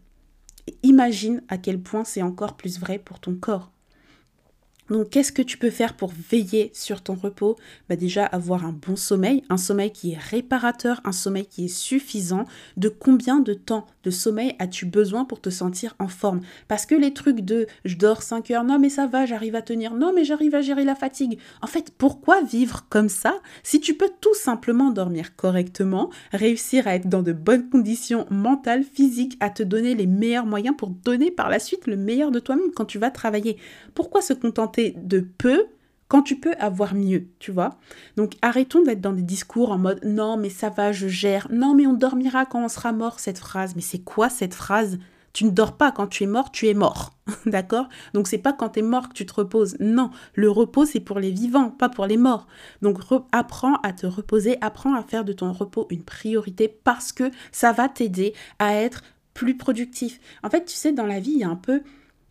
imagine 0.84 1.42
à 1.48 1.58
quel 1.58 1.80
point 1.80 2.04
c'est 2.04 2.22
encore 2.22 2.58
plus 2.58 2.80
vrai 2.80 3.00
pour 3.00 3.20
ton 3.20 3.36
corps. 3.36 3.72
Donc, 4.90 5.10
qu'est-ce 5.10 5.34
que 5.34 5.42
tu 5.42 5.58
peux 5.58 5.70
faire 5.70 5.96
pour 5.96 6.12
veiller 6.30 6.72
sur 6.74 7.02
ton 7.02 7.16
repos? 7.16 7.58
Bah 7.90 7.96
Déjà, 7.96 8.26
avoir 8.26 8.66
un 8.66 8.72
bon 8.72 8.96
sommeil, 8.96 9.44
un 9.50 9.58
sommeil 9.58 9.92
qui 9.92 10.14
est 10.14 10.18
réparateur, 10.18 11.02
un 11.04 11.12
sommeil 11.12 11.46
qui 11.46 11.66
est 11.66 11.68
suffisant. 11.68 12.46
De 12.78 12.88
combien 12.88 13.40
de 13.40 13.54
temps 13.54 13.86
sommeil 14.12 14.56
as-tu 14.60 14.86
besoin 14.86 15.26
pour 15.26 15.42
te 15.42 15.50
sentir 15.50 15.96
en 16.00 16.08
forme? 16.08 16.42
Parce 16.68 16.86
que 16.86 16.96
les 16.96 17.14
trucs 17.14 17.42
de 17.42 17.68
je 17.86 17.96
dors 17.96 18.22
5 18.22 18.52
heures, 18.52 18.64
non 18.64 18.80
mais 18.80 18.90
ça 18.90 19.08
va, 19.08 19.26
j'arrive 19.26 19.56
à 19.56 19.62
tenir, 19.62 19.94
non 19.94 20.14
mais 20.14 20.24
j'arrive 20.24 20.56
à 20.56 20.62
gérer 20.62 20.84
la 20.84 20.96
fatigue. 20.96 21.40
En 21.62 21.68
fait, 21.68 21.92
pourquoi 21.98 22.42
vivre 22.42 22.86
comme 22.90 23.10
ça? 23.10 23.40
Si 23.64 23.80
tu 23.80 23.96
peux 23.96 24.10
tout 24.22 24.36
simplement 24.36 24.92
dormir 24.92 25.36
correctement, 25.36 26.10
réussir 26.32 26.88
à 26.88 26.96
être 26.96 27.10
dans 27.10 27.24
de 27.24 27.34
bonnes 27.34 27.70
conditions 27.70 28.26
mentales, 28.30 28.84
physiques, 28.84 29.38
à 29.40 29.50
te 29.50 29.64
donner 29.64 29.96
les 29.96 30.08
meilleurs 30.08 30.46
moyens 30.46 30.76
pour 30.78 30.90
donner 30.90 31.32
par 31.32 31.50
la 31.50 31.60
suite 31.60 31.88
le 31.88 31.98
meilleur 31.98 32.32
de 32.32 32.40
toi-même 32.40 32.72
quand 32.76 32.86
tu 32.86 33.00
vas 33.00 33.12
travailler. 33.12 33.58
Pourquoi 33.94 34.22
se 34.22 34.34
contenter 34.34 34.96
de 34.98 35.20
peu 35.20 35.66
quand 36.08 36.22
tu 36.22 36.40
peux 36.40 36.54
avoir 36.60 36.96
mieux, 36.96 37.28
tu 37.40 37.52
vois. 37.52 37.78
Donc 38.16 38.34
arrêtons 38.42 38.84
d'être 38.84 39.02
dans 39.02 39.14
des 39.14 39.24
discours 39.24 39.72
en 39.72 39.78
mode 39.78 40.00
non 40.04 40.38
mais 40.38 40.50
ça 40.50 40.70
va, 40.70 40.92
je 40.92 41.08
gère, 41.08 41.48
non 41.52 41.76
mais 41.76 41.86
on 41.86 41.94
dormira 41.94 42.46
quand 42.46 42.64
on 42.64 42.70
sera 42.70 42.92
mort, 42.92 43.20
cette 43.20 43.40
phrase. 43.40 43.76
Mais 43.76 43.82
c'est 43.82 44.00
quoi 44.00 44.30
cette 44.30 44.54
phrase? 44.54 45.00
Tu 45.34 45.46
ne 45.46 45.52
dors 45.52 45.78
pas 45.78 45.92
quand 45.92 46.08
tu 46.08 46.24
es 46.24 46.28
mort, 46.28 46.52
tu 46.52 46.68
es 46.68 46.74
mort. 46.74 47.14
D'accord? 47.46 47.90
Donc 48.14 48.28
c'est 48.28 48.38
pas 48.38 48.54
quand 48.54 48.70
tu 48.70 48.80
es 48.80 48.82
mort 48.82 49.10
que 49.10 49.14
tu 49.14 49.26
te 49.26 49.34
reposes. 49.34 49.78
Non, 49.80 50.10
le 50.34 50.50
repos 50.50 50.86
c'est 50.86 51.00
pour 51.00 51.20
les 51.20 51.32
vivants, 51.32 51.70
pas 51.70 51.90
pour 51.90 52.08
les 52.08 52.18
morts. 52.18 52.48
Donc 52.82 53.00
apprends 53.32 53.76
à 53.84 53.94
te 53.94 54.08
reposer, 54.08 54.58
apprends 54.62 54.96
à 54.96 55.04
faire 55.04 55.26
de 55.26 55.34
ton 55.34 55.52
repos 55.52 55.88
une 55.90 56.04
priorité 56.04 56.68
parce 56.68 57.12
que 57.12 57.30
ça 57.52 57.72
va 57.72 57.90
t'aider 57.90 58.34
à 58.60 58.76
être 58.76 59.04
plus 59.34 59.56
productif. 59.56 60.20
En 60.42 60.50
fait, 60.50 60.66
tu 60.66 60.76
sais, 60.76 60.92
dans 60.92 61.06
la 61.06 61.20
vie, 61.20 61.34
il 61.34 61.40
y 61.40 61.44
a 61.44 61.50
un 61.50 61.56
peu 61.56 61.84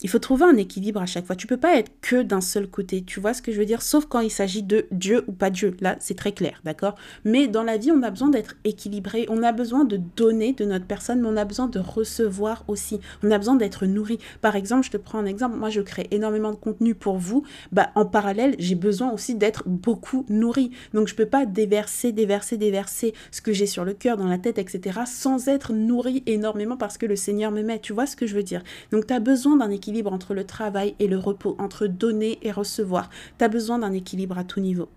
il 0.02 0.11
faut 0.11 0.18
trouver 0.18 0.44
un 0.44 0.56
équilibre 0.59 1.00
à 1.00 1.06
chaque 1.06 1.24
fois. 1.24 1.37
Tu 1.37 1.46
peux 1.46 1.56
pas 1.56 1.78
être 1.78 1.90
que 2.02 2.22
d'un 2.22 2.42
seul 2.42 2.68
côté. 2.68 3.02
Tu 3.02 3.18
vois 3.18 3.32
ce 3.32 3.40
que 3.40 3.50
je 3.50 3.59
veux 3.59 3.64
dire? 3.64 3.80
Sauf 3.80 4.04
quand 4.04 4.20
il 4.20 4.30
s'agit 4.30 4.62
de 4.62 4.87
Dieu 4.90 5.24
ou 5.26 5.32
pas 5.32 5.48
Dieu. 5.48 5.74
Là, 5.80 5.96
c'est 6.00 6.16
très 6.16 6.32
clair, 6.32 6.61
d'accord? 6.64 6.96
Mais 7.24 7.48
dans 7.48 7.62
la 7.62 7.78
vie, 7.78 7.90
on 7.92 8.02
a 8.02 8.11
besoin 8.11 8.28
d'être 8.28 8.56
équilibré. 8.64 9.24
On 9.30 9.42
a 9.42 9.52
besoin 9.52 9.85
de 9.85 9.96
donner 9.96 10.52
de 10.52 10.66
notre 10.66 10.85
personne, 10.85 11.22
mais 11.22 11.28
on 11.28 11.37
a 11.38 11.46
besoin 11.46 11.66
de 11.66 11.78
recevoir 11.78 12.64
aussi. 12.68 13.00
On 13.22 13.30
a 13.30 13.38
besoin 13.38 13.54
d'être 13.54 13.87
nourri. 13.87 14.18
Par 14.42 14.54
exemple, 14.54 14.85
je 14.85 14.90
te 14.90 14.98
prends 14.98 15.18
un 15.18 15.24
exemple. 15.24 15.56
Moi, 15.56 15.70
je 15.70 15.80
crée 15.80 16.09
énormément 16.11 16.50
de 16.50 16.56
contenu 16.56 16.94
pour 16.94 17.16
vous. 17.16 17.44
Bah, 17.72 17.90
en 17.94 18.04
parallèle, 18.04 18.54
j'ai 18.59 18.74
besoin 18.74 19.11
aussi 19.12 19.35
d'être 19.35 19.62
beaucoup 19.66 20.26
nourri. 20.28 20.72
Donc, 20.92 21.09
je 21.09 21.14
peux 21.14 21.26
pas 21.26 21.46
déverser, 21.46 22.12
déverser, 22.12 22.59
déverser 22.59 23.14
ce 23.30 23.40
que 23.40 23.54
j'ai 23.54 23.66
sur 23.66 23.87
le 23.87 23.94
cœur, 23.94 24.18
dans 24.18 24.28
la 24.28 24.37
tête, 24.37 24.59
etc. 24.59 25.00
sans 25.06 25.48
être 25.48 25.72
nourri 25.72 26.22
énormément 26.26 26.76
parce 26.76 26.98
que 26.98 27.06
le 27.06 27.16
Seigneur 27.16 27.50
me 27.50 27.62
met. 27.62 27.78
Tu 27.78 27.94
vois 27.94 28.06
ce 28.06 28.14
que 28.14 28.26
je 28.26 28.35
veux 28.35 28.42
dire? 28.42 28.62
Donc, 28.92 29.06
tu 29.06 29.14
as 29.14 29.20
besoin 29.20 29.56
d'un 29.56 29.70
équilibre 29.70 29.86
entre 30.07 30.35
le 30.35 30.44
travail 30.44 30.94
et 30.99 31.07
le 31.07 31.18
repos, 31.18 31.57
entre 31.59 31.87
donner 31.87 32.38
et 32.42 32.51
recevoir. 32.51 33.11
Tu 33.38 33.44
as 33.44 33.49
besoin 33.49 33.79
d'un 33.79 33.92
équilibre 33.92 34.38
à 34.38 34.44
tout 34.44 34.61
niveau. 34.61 34.88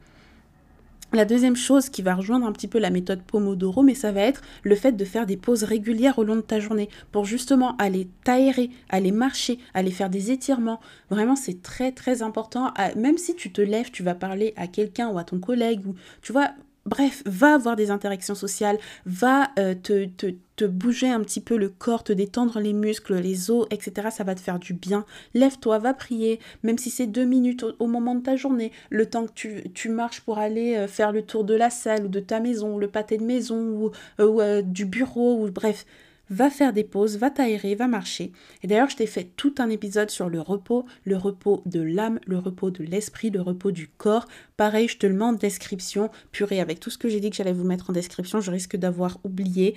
La 1.12 1.26
deuxième 1.26 1.56
chose 1.56 1.90
qui 1.90 2.04
va 2.04 2.14
rejoindre 2.14 2.46
un 2.46 2.52
petit 2.52 2.68
peu 2.68 2.78
la 2.78 2.92
méthode 2.92 3.24
Pomodoro, 3.24 3.82
mais 3.82 3.96
ça 3.96 4.12
va 4.12 4.22
être 4.22 4.42
le 4.62 4.76
fait 4.76 4.92
de 4.92 5.06
faire 5.06 5.26
des 5.26 5.38
pauses 5.38 5.64
régulières 5.64 6.20
au 6.20 6.24
long 6.24 6.36
de 6.36 6.42
ta 6.42 6.60
journée 6.60 6.88
pour 7.12 7.26
justement 7.26 7.76
aller 7.78 8.08
t'aérer, 8.24 8.70
aller 8.90 9.12
marcher, 9.12 9.58
aller 9.74 9.90
faire 9.90 10.12
des 10.12 10.30
étirements. 10.30 10.80
Vraiment, 11.10 11.36
c'est 11.36 11.64
très 11.64 11.92
très 11.92 12.22
important. 12.22 12.72
Même 12.96 13.18
si 13.18 13.36
tu 13.36 13.52
te 13.52 13.62
lèves, 13.62 13.90
tu 13.90 14.04
vas 14.04 14.14
parler 14.14 14.54
à 14.56 14.68
quelqu'un 14.68 15.10
ou 15.10 15.18
à 15.18 15.24
ton 15.24 15.40
collègue 15.40 15.88
ou 15.88 15.96
tu 16.22 16.32
vois, 16.32 16.52
bref, 16.90 17.24
va 17.26 17.54
avoir 17.54 17.76
des 17.76 17.92
interactions 17.92 18.36
sociales, 18.36 18.78
va 19.06 19.50
euh, 19.60 19.76
te, 19.76 20.06
te 20.06 20.34
te 20.60 20.66
bouger 20.66 21.08
un 21.08 21.22
petit 21.22 21.40
peu 21.40 21.56
le 21.56 21.70
corps, 21.70 22.04
te 22.04 22.12
détendre 22.12 22.60
les 22.60 22.74
muscles, 22.74 23.16
les 23.16 23.50
os, 23.50 23.66
etc. 23.72 24.10
Ça 24.12 24.26
va 24.26 24.36
te 24.36 24.42
faire 24.42 24.60
du 24.60 24.74
bien. 24.74 25.06
Lève-toi, 25.34 25.80
va 25.80 25.94
prier, 25.94 26.42
même 26.64 26.78
si 26.78 26.90
c'est 26.90 27.08
deux 27.08 27.24
minutes 27.24 27.66
au, 27.80 27.88
moment 27.88 28.14
de 28.14 28.22
ta 28.22 28.36
journée, 28.36 28.74
le 28.90 29.06
temps 29.06 29.26
que 29.26 29.68
tu, 29.70 29.90
marches 29.90 30.20
pour 30.20 30.38
aller 30.38 30.76
euh, 30.76 30.88
faire 30.88 31.14
le 31.14 31.22
tour 31.22 31.46
de 31.46 31.54
la 31.54 31.70
salle 31.70 32.06
ou 32.06 32.08
de 32.10 32.20
ta 32.20 32.42
maison, 32.42 32.78
le 32.78 32.90
pâté 32.90 33.18
de 33.18 33.24
maison 33.24 33.58
ou, 33.58 33.92
euh, 34.20 34.62
du 34.62 34.84
bureau, 34.84 35.46
ou 35.46 35.50
bref 35.50 35.86
va 36.30 36.50
faire 36.50 36.74
des 36.74 36.84
pauses, 36.84 37.18
va 37.18 37.30
t'aérer, 37.30 37.76
va 37.76 37.88
marcher. 37.88 38.32
Et 38.64 38.68
d'ailleurs, 38.68 38.90
je 38.90 38.98
t'ai 38.98 39.08
fait 39.08 39.32
tout 39.36 39.56
un 39.58 39.70
épisode 39.70 40.10
sur 40.10 40.30
le 40.30 40.42
repos, 40.42 40.86
le 41.06 41.18
repos 41.18 41.64
de 41.66 41.82
l'âme, 41.82 42.20
le 42.26 42.38
repos 42.38 42.72
de 42.72 42.84
l'esprit, 42.84 43.30
le 43.30 43.42
repos 43.42 43.72
du 43.72 43.88
corps. 43.88 44.28
Pareil, 44.58 44.88
je 44.88 44.98
te 44.98 45.08
le 45.08 45.14
mets 45.14 45.26
en 45.26 45.34
description. 45.34 46.10
Purée, 46.32 46.60
avec 46.60 46.80
tout 46.80 46.90
ce 46.90 46.98
que 46.98 47.10
j'ai 47.10 47.20
dit 47.20 47.30
que 47.30 47.36
j'allais 47.36 47.54
vous 47.54 47.66
mettre 47.66 47.90
en 47.90 47.94
description, 47.94 48.42
je 48.42 48.52
risque 48.52 48.76
d'avoir 48.76 49.20
oublié. 49.24 49.76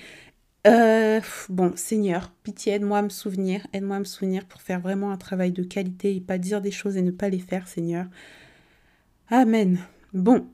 Euh, 0.67 1.21
bon, 1.49 1.73
Seigneur, 1.75 2.33
pitié, 2.45 2.75
aide-moi 2.75 2.99
à 2.99 3.03
me 3.03 3.09
souvenir, 3.09 3.67
aide-moi 3.73 3.97
à 3.97 4.01
me 4.01 4.05
souvenir 4.05 4.45
pour 4.45 4.63
faire 4.63 4.81
vraiment 4.81 5.11
un 5.11 5.17
travail 5.17 5.51
de 5.51 5.65
qualité 5.65 6.15
et 6.15 6.21
pas 6.21 6.39
dire 6.39 6.61
des 6.61 6.71
choses 6.71 6.97
et 6.97 7.03
ne 7.03 7.11
pas 7.11 7.29
les 7.29 7.41
faire, 7.41 7.67
Seigneur. 7.67 8.07
Amen. 9.29 9.79
Bon, 10.13 10.47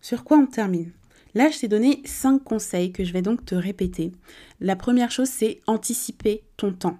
sur 0.00 0.24
quoi 0.24 0.38
on 0.38 0.46
termine? 0.46 0.90
Là, 1.34 1.50
je 1.50 1.60
t'ai 1.60 1.68
donné 1.68 2.02
cinq 2.04 2.42
conseils 2.42 2.92
que 2.92 3.04
je 3.04 3.12
vais 3.12 3.22
donc 3.22 3.44
te 3.44 3.54
répéter. 3.54 4.12
La 4.60 4.76
première 4.76 5.10
chose, 5.10 5.28
c'est 5.28 5.60
anticiper 5.66 6.42
ton 6.56 6.72
temps. 6.72 6.98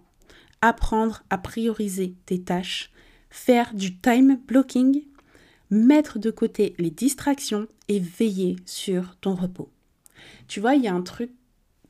Apprendre 0.60 1.24
à 1.30 1.38
prioriser 1.38 2.14
tes 2.26 2.40
tâches. 2.40 2.92
Faire 3.30 3.74
du 3.74 3.96
time 3.98 4.38
blocking. 4.46 5.02
Mettre 5.70 6.18
de 6.18 6.30
côté 6.30 6.74
les 6.78 6.90
distractions 6.90 7.66
et 7.88 7.98
veiller 7.98 8.56
sur 8.66 9.16
ton 9.20 9.34
repos. 9.34 9.70
Tu 10.48 10.60
vois, 10.60 10.74
il 10.74 10.82
y 10.82 10.88
a 10.88 10.94
un 10.94 11.02
truc 11.02 11.30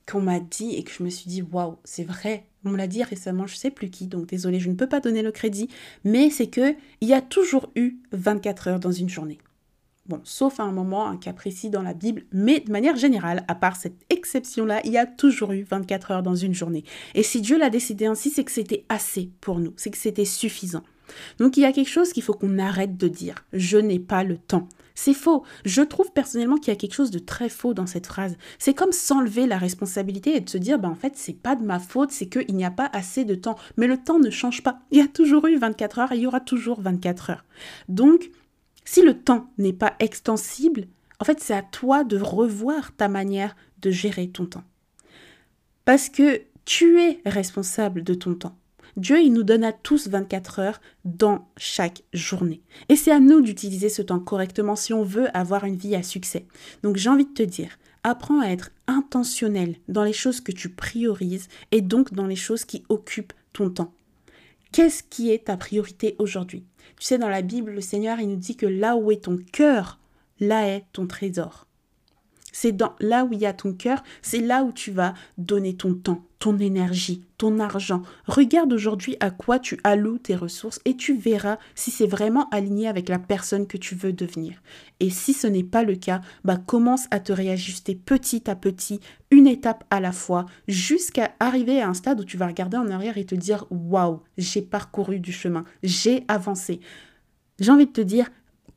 qu'on 0.09 0.21
m'a 0.21 0.39
dit 0.39 0.75
et 0.75 0.83
que 0.83 0.91
je 0.91 1.03
me 1.03 1.09
suis 1.09 1.29
dit 1.29 1.41
waouh, 1.41 1.77
c'est 1.83 2.03
vrai. 2.03 2.45
On 2.63 2.69
me 2.69 2.77
l'a 2.77 2.87
dit 2.87 3.03
récemment, 3.03 3.47
je 3.47 3.55
sais 3.55 3.71
plus 3.71 3.89
qui, 3.89 4.07
donc 4.07 4.27
désolé, 4.27 4.59
je 4.59 4.69
ne 4.69 4.75
peux 4.75 4.87
pas 4.87 4.99
donner 4.99 5.21
le 5.21 5.31
crédit, 5.31 5.67
mais 6.03 6.29
c'est 6.29 6.47
que 6.47 6.75
il 7.01 7.07
y 7.07 7.13
a 7.13 7.21
toujours 7.21 7.71
eu 7.75 7.97
24 8.11 8.67
heures 8.67 8.79
dans 8.79 8.91
une 8.91 9.09
journée. 9.09 9.39
Bon, 10.07 10.19
sauf 10.23 10.59
à 10.59 10.63
un 10.63 10.71
moment, 10.71 11.07
un 11.07 11.17
cas 11.17 11.31
précis 11.31 11.69
dans 11.69 11.83
la 11.83 11.93
Bible, 11.93 12.23
mais 12.31 12.59
de 12.59 12.71
manière 12.71 12.95
générale, 12.95 13.45
à 13.47 13.53
part 13.53 13.75
cette 13.75 14.03
exception-là, 14.09 14.81
il 14.83 14.91
y 14.91 14.97
a 14.97 15.05
toujours 15.05 15.51
eu 15.51 15.61
24 15.63 16.11
heures 16.11 16.23
dans 16.23 16.35
une 16.35 16.55
journée. 16.55 16.83
Et 17.13 17.21
si 17.21 17.39
Dieu 17.39 17.57
l'a 17.57 17.69
décidé 17.69 18.07
ainsi, 18.07 18.31
c'est 18.31 18.43
que 18.43 18.51
c'était 18.51 18.83
assez 18.89 19.29
pour 19.41 19.59
nous, 19.59 19.73
c'est 19.77 19.91
que 19.91 19.97
c'était 19.97 20.25
suffisant. 20.25 20.83
Donc 21.37 21.57
il 21.57 21.61
y 21.61 21.65
a 21.65 21.71
quelque 21.71 21.89
chose 21.89 22.13
qu'il 22.13 22.23
faut 22.23 22.33
qu'on 22.33 22.57
arrête 22.57 22.97
de 22.97 23.07
dire. 23.07 23.35
Je 23.53 23.77
n'ai 23.77 23.99
pas 23.99 24.23
le 24.23 24.37
temps. 24.37 24.67
C'est 24.95 25.13
faux. 25.13 25.43
Je 25.65 25.81
trouve 25.81 26.11
personnellement 26.11 26.57
qu'il 26.57 26.69
y 26.69 26.75
a 26.75 26.79
quelque 26.79 26.93
chose 26.93 27.11
de 27.11 27.19
très 27.19 27.49
faux 27.49 27.73
dans 27.73 27.87
cette 27.87 28.07
phrase. 28.07 28.37
C'est 28.59 28.73
comme 28.73 28.91
s'enlever 28.91 29.47
la 29.47 29.57
responsabilité 29.57 30.35
et 30.35 30.41
de 30.41 30.49
se 30.49 30.57
dire, 30.57 30.79
ben 30.79 30.89
en 30.89 30.95
fait, 30.95 31.13
c'est 31.15 31.33
pas 31.33 31.55
de 31.55 31.63
ma 31.63 31.79
faute, 31.79 32.11
c'est 32.11 32.27
qu'il 32.27 32.55
n'y 32.55 32.65
a 32.65 32.71
pas 32.71 32.89
assez 32.93 33.23
de 33.25 33.35
temps. 33.35 33.57
Mais 33.77 33.87
le 33.87 33.97
temps 33.97 34.19
ne 34.19 34.29
change 34.29 34.63
pas. 34.63 34.79
Il 34.91 34.97
y 34.97 35.01
a 35.01 35.07
toujours 35.07 35.47
eu 35.47 35.57
24 35.57 35.99
heures 35.99 36.11
et 36.11 36.17
il 36.17 36.21
y 36.21 36.27
aura 36.27 36.39
toujours 36.39 36.81
24 36.81 37.31
heures. 37.31 37.45
Donc, 37.87 38.29
si 38.85 39.01
le 39.01 39.19
temps 39.19 39.51
n'est 39.57 39.73
pas 39.73 39.95
extensible, 39.99 40.87
en 41.19 41.25
fait, 41.25 41.39
c'est 41.39 41.53
à 41.53 41.61
toi 41.61 42.03
de 42.03 42.17
revoir 42.17 42.95
ta 42.95 43.07
manière 43.07 43.55
de 43.81 43.91
gérer 43.91 44.29
ton 44.29 44.45
temps. 44.45 44.63
Parce 45.85 46.09
que 46.09 46.41
tu 46.65 46.99
es 46.99 47.21
responsable 47.25 48.03
de 48.03 48.13
ton 48.13 48.35
temps. 48.35 48.57
Dieu, 48.97 49.21
il 49.21 49.31
nous 49.31 49.43
donne 49.43 49.63
à 49.63 49.71
tous 49.71 50.07
24 50.07 50.59
heures 50.59 50.81
dans 51.05 51.47
chaque 51.57 52.03
journée. 52.13 52.61
Et 52.89 52.95
c'est 52.95 53.11
à 53.11 53.19
nous 53.19 53.41
d'utiliser 53.41 53.89
ce 53.89 54.01
temps 54.01 54.19
correctement 54.19 54.75
si 54.75 54.93
on 54.93 55.03
veut 55.03 55.35
avoir 55.35 55.63
une 55.63 55.77
vie 55.77 55.95
à 55.95 56.03
succès. 56.03 56.45
Donc 56.83 56.97
j'ai 56.97 57.09
envie 57.09 57.25
de 57.25 57.33
te 57.33 57.43
dire, 57.43 57.77
apprends 58.03 58.41
à 58.41 58.47
être 58.47 58.71
intentionnel 58.87 59.75
dans 59.87 60.03
les 60.03 60.13
choses 60.13 60.41
que 60.41 60.51
tu 60.51 60.69
priorises 60.69 61.47
et 61.71 61.81
donc 61.81 62.13
dans 62.13 62.27
les 62.27 62.35
choses 62.35 62.65
qui 62.65 62.83
occupent 62.89 63.33
ton 63.53 63.69
temps. 63.69 63.93
Qu'est-ce 64.71 65.03
qui 65.03 65.31
est 65.31 65.45
ta 65.45 65.57
priorité 65.57 66.15
aujourd'hui? 66.17 66.65
Tu 66.97 67.05
sais, 67.05 67.17
dans 67.17 67.27
la 67.27 67.41
Bible, 67.41 67.71
le 67.71 67.81
Seigneur, 67.81 68.19
il 68.21 68.29
nous 68.29 68.37
dit 68.37 68.55
que 68.55 68.65
là 68.65 68.95
où 68.95 69.11
est 69.11 69.25
ton 69.25 69.37
cœur, 69.51 69.99
là 70.39 70.65
est 70.67 70.85
ton 70.93 71.07
trésor. 71.07 71.67
C'est 72.51 72.75
là 72.99 73.25
où 73.25 73.33
il 73.33 73.39
y 73.39 73.45
a 73.45 73.53
ton 73.53 73.73
cœur, 73.73 74.03
c'est 74.21 74.39
là 74.39 74.63
où 74.63 74.71
tu 74.71 74.91
vas 74.91 75.13
donner 75.37 75.75
ton 75.75 75.93
temps, 75.93 76.25
ton 76.39 76.57
énergie, 76.57 77.23
ton 77.37 77.59
argent. 77.59 78.01
Regarde 78.25 78.73
aujourd'hui 78.73 79.15
à 79.19 79.31
quoi 79.31 79.59
tu 79.59 79.79
alloues 79.83 80.17
tes 80.17 80.35
ressources 80.35 80.79
et 80.85 80.97
tu 80.97 81.15
verras 81.15 81.57
si 81.75 81.91
c'est 81.91 82.07
vraiment 82.07 82.49
aligné 82.49 82.87
avec 82.87 83.09
la 83.09 83.19
personne 83.19 83.67
que 83.67 83.77
tu 83.77 83.95
veux 83.95 84.13
devenir. 84.13 84.61
Et 84.99 85.09
si 85.09 85.33
ce 85.33 85.47
n'est 85.47 85.63
pas 85.63 85.83
le 85.83 85.95
cas, 85.95 86.21
bah 86.43 86.57
commence 86.57 87.05
à 87.11 87.19
te 87.19 87.31
réajuster 87.31 87.95
petit 87.95 88.49
à 88.49 88.55
petit, 88.55 88.99
une 89.29 89.47
étape 89.47 89.85
à 89.89 89.99
la 89.99 90.11
fois, 90.11 90.45
jusqu'à 90.67 91.31
arriver 91.39 91.81
à 91.81 91.87
un 91.87 91.93
stade 91.93 92.19
où 92.19 92.25
tu 92.25 92.37
vas 92.37 92.47
regarder 92.47 92.77
en 92.77 92.89
arrière 92.89 93.17
et 93.17 93.25
te 93.25 93.35
dire 93.35 93.65
waouh, 93.69 94.21
j'ai 94.37 94.61
parcouru 94.61 95.19
du 95.19 95.31
chemin, 95.31 95.63
j'ai 95.83 96.25
avancé. 96.27 96.81
J'ai 97.59 97.71
envie 97.71 97.85
de 97.85 97.91
te 97.91 98.01
dire, 98.01 98.29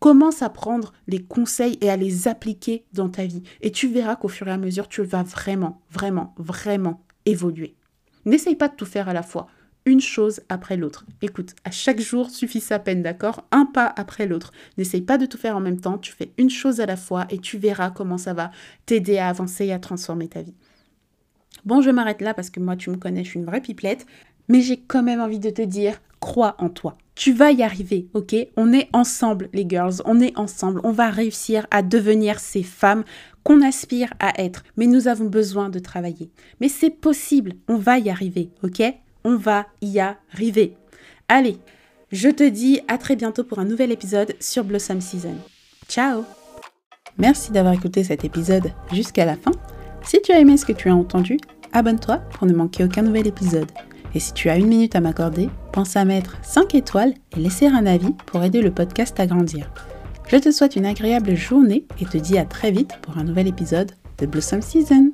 Commence 0.05 0.43
à 0.43 0.51
prendre 0.51 0.93
les 1.07 1.23
conseils 1.23 1.79
et 1.81 1.88
à 1.88 1.97
les 1.97 2.29
appliquer 2.29 2.85
dans 2.93 3.09
ta 3.09 3.25
vie? 3.25 3.43
Et 3.62 3.71
tu 3.71 3.88
verras 3.88 4.17
qu'au 4.17 4.29
fur 4.29 4.47
et 4.47 4.51
à 4.51 4.59
mesure, 4.59 4.87
tu 4.87 5.03
vas 5.03 5.23
vraiment, 5.23 5.81
vraiment, 5.90 6.35
vraiment 6.37 7.01
évoluer. 7.25 7.75
N'essaye 8.27 8.55
pas 8.55 8.69
de 8.69 8.75
tout 8.75 8.85
faire 8.85 9.09
à 9.09 9.14
la 9.14 9.23
fois. 9.23 9.47
Une 9.87 10.03
chose 10.03 10.43
après 10.51 10.77
l'autre. 10.77 11.07
Écoute, 11.23 11.55
à 11.64 11.71
chaque 11.71 12.03
jour 12.03 12.29
suffit 12.29 12.61
sa 12.61 12.79
peine, 12.79 13.01
d'accord? 13.01 13.47
Un 13.51 13.64
pas 13.64 13.90
après 13.97 14.27
l'autre. 14.27 14.53
N'essaye 14.77 15.01
pas 15.01 15.17
de 15.17 15.25
tout 15.25 15.38
faire 15.38 15.57
en 15.57 15.61
même 15.61 15.81
temps. 15.81 15.97
Tu 15.97 16.12
fais 16.12 16.33
une 16.37 16.51
chose 16.51 16.81
à 16.81 16.87
la 16.87 16.99
fois 16.99 17.25
et 17.31 17.38
tu 17.38 17.57
verras 17.57 17.88
comment 17.88 18.19
ça 18.19 18.35
va 18.35 18.51
t'aider 18.85 19.17
à 19.17 19.31
avancer 19.31 19.64
et 19.64 19.73
à 19.73 19.79
transformer 19.79 20.29
ta 20.29 20.43
vie. 20.43 20.55
Bon, 21.64 21.81
je 21.81 21.88
m'arrête 21.88 22.21
là 22.21 22.35
parce 22.35 22.51
que 22.51 22.61
moi, 22.61 22.77
tu 22.77 22.90
me 22.90 22.97
connais, 22.97 23.25
je 23.25 23.31
suis 23.31 23.40
une 23.40 23.47
vraie 23.47 23.62
pipelette. 23.62 24.05
Mais 24.49 24.61
j'ai 24.61 24.79
quand 24.79 25.03
même 25.03 25.23
envie 25.23 25.38
de 25.38 25.49
te 25.49 25.62
dire, 25.62 25.99
crois 26.21 26.57
en 26.59 26.69
toi. 26.69 26.99
Tu 27.14 27.33
vas 27.33 27.53
y 27.53 27.62
arriver, 27.62 28.09
ok? 28.12 28.35
On 28.57 28.72
est 28.72 28.88
ensemble, 28.92 29.48
les 29.53 29.66
girls, 29.68 30.03
on 30.05 30.20
est 30.20 30.37
ensemble. 30.37 30.81
On 30.83 30.90
va 30.90 31.11
réussir 31.11 31.66
à 31.70 31.83
devenir 31.83 32.40
ces 32.40 32.64
femmes 32.64 33.05
qu'on 33.44 33.62
aspire 33.62 34.12
à 34.18 34.40
être. 34.42 34.64
Mais 34.77 34.87
nous 34.87 35.07
avons 35.07 35.27
besoin 35.27 35.68
de 35.68 35.79
travailler. 35.79 36.31
Mais 36.61 36.68
c'est 36.68 36.90
possible, 36.90 37.53
on 37.68 37.77
va 37.77 37.98
y 37.98 38.11
arriver, 38.11 38.50
ok? 38.64 38.83
On 39.22 39.37
va 39.37 39.66
y 39.81 40.00
arriver. 40.00 40.77
Allez, 41.29 41.59
je 42.11 42.29
te 42.29 42.48
dis 42.48 42.81
à 42.88 42.98
très 42.98 43.16
bientôt 43.16 43.44
pour 43.44 43.61
un 43.61 43.64
nouvel 43.64 43.92
épisode 43.92 44.35
sur 44.40 44.64
Blossom 44.64 45.00
Season. 45.00 45.37
Ciao 45.88 46.24
Merci 47.16 47.53
d'avoir 47.53 47.74
écouté 47.74 48.03
cet 48.03 48.24
épisode 48.24 48.72
jusqu'à 48.92 49.24
la 49.24 49.37
fin. 49.37 49.53
Si 50.03 50.20
tu 50.20 50.33
as 50.33 50.40
aimé 50.40 50.57
ce 50.57 50.66
que 50.66 50.72
tu 50.72 50.88
as 50.88 50.94
entendu, 50.94 51.38
abonne-toi 51.72 52.18
pour 52.33 52.46
ne 52.46 52.53
manquer 52.53 52.85
aucun 52.85 53.03
nouvel 53.03 53.27
épisode. 53.27 53.70
Et 54.14 54.20
si 54.20 54.33
tu 54.33 54.48
as 54.48 54.57
une 54.57 54.68
minute 54.68 54.94
à 54.94 55.00
m'accorder, 55.00 55.48
pense 55.72 55.96
à 55.96 56.05
mettre 56.05 56.37
5 56.42 56.74
étoiles 56.74 57.14
et 57.37 57.40
laisser 57.40 57.66
un 57.66 57.87
avis 57.87 58.12
pour 58.27 58.42
aider 58.42 58.62
le 58.62 58.70
podcast 58.70 59.18
à 59.18 59.27
grandir. 59.27 59.70
Je 60.29 60.37
te 60.37 60.50
souhaite 60.50 60.77
une 60.77 60.87
agréable 60.87 61.35
journée 61.35 61.87
et 62.00 62.07
te 62.07 62.16
dis 62.16 62.38
à 62.38 62.44
très 62.44 62.70
vite 62.70 62.92
pour 63.03 63.18
un 63.18 63.24
nouvel 63.24 63.48
épisode 63.48 63.92
de 64.18 64.27
Blossom 64.27 64.62
Season. 64.62 65.12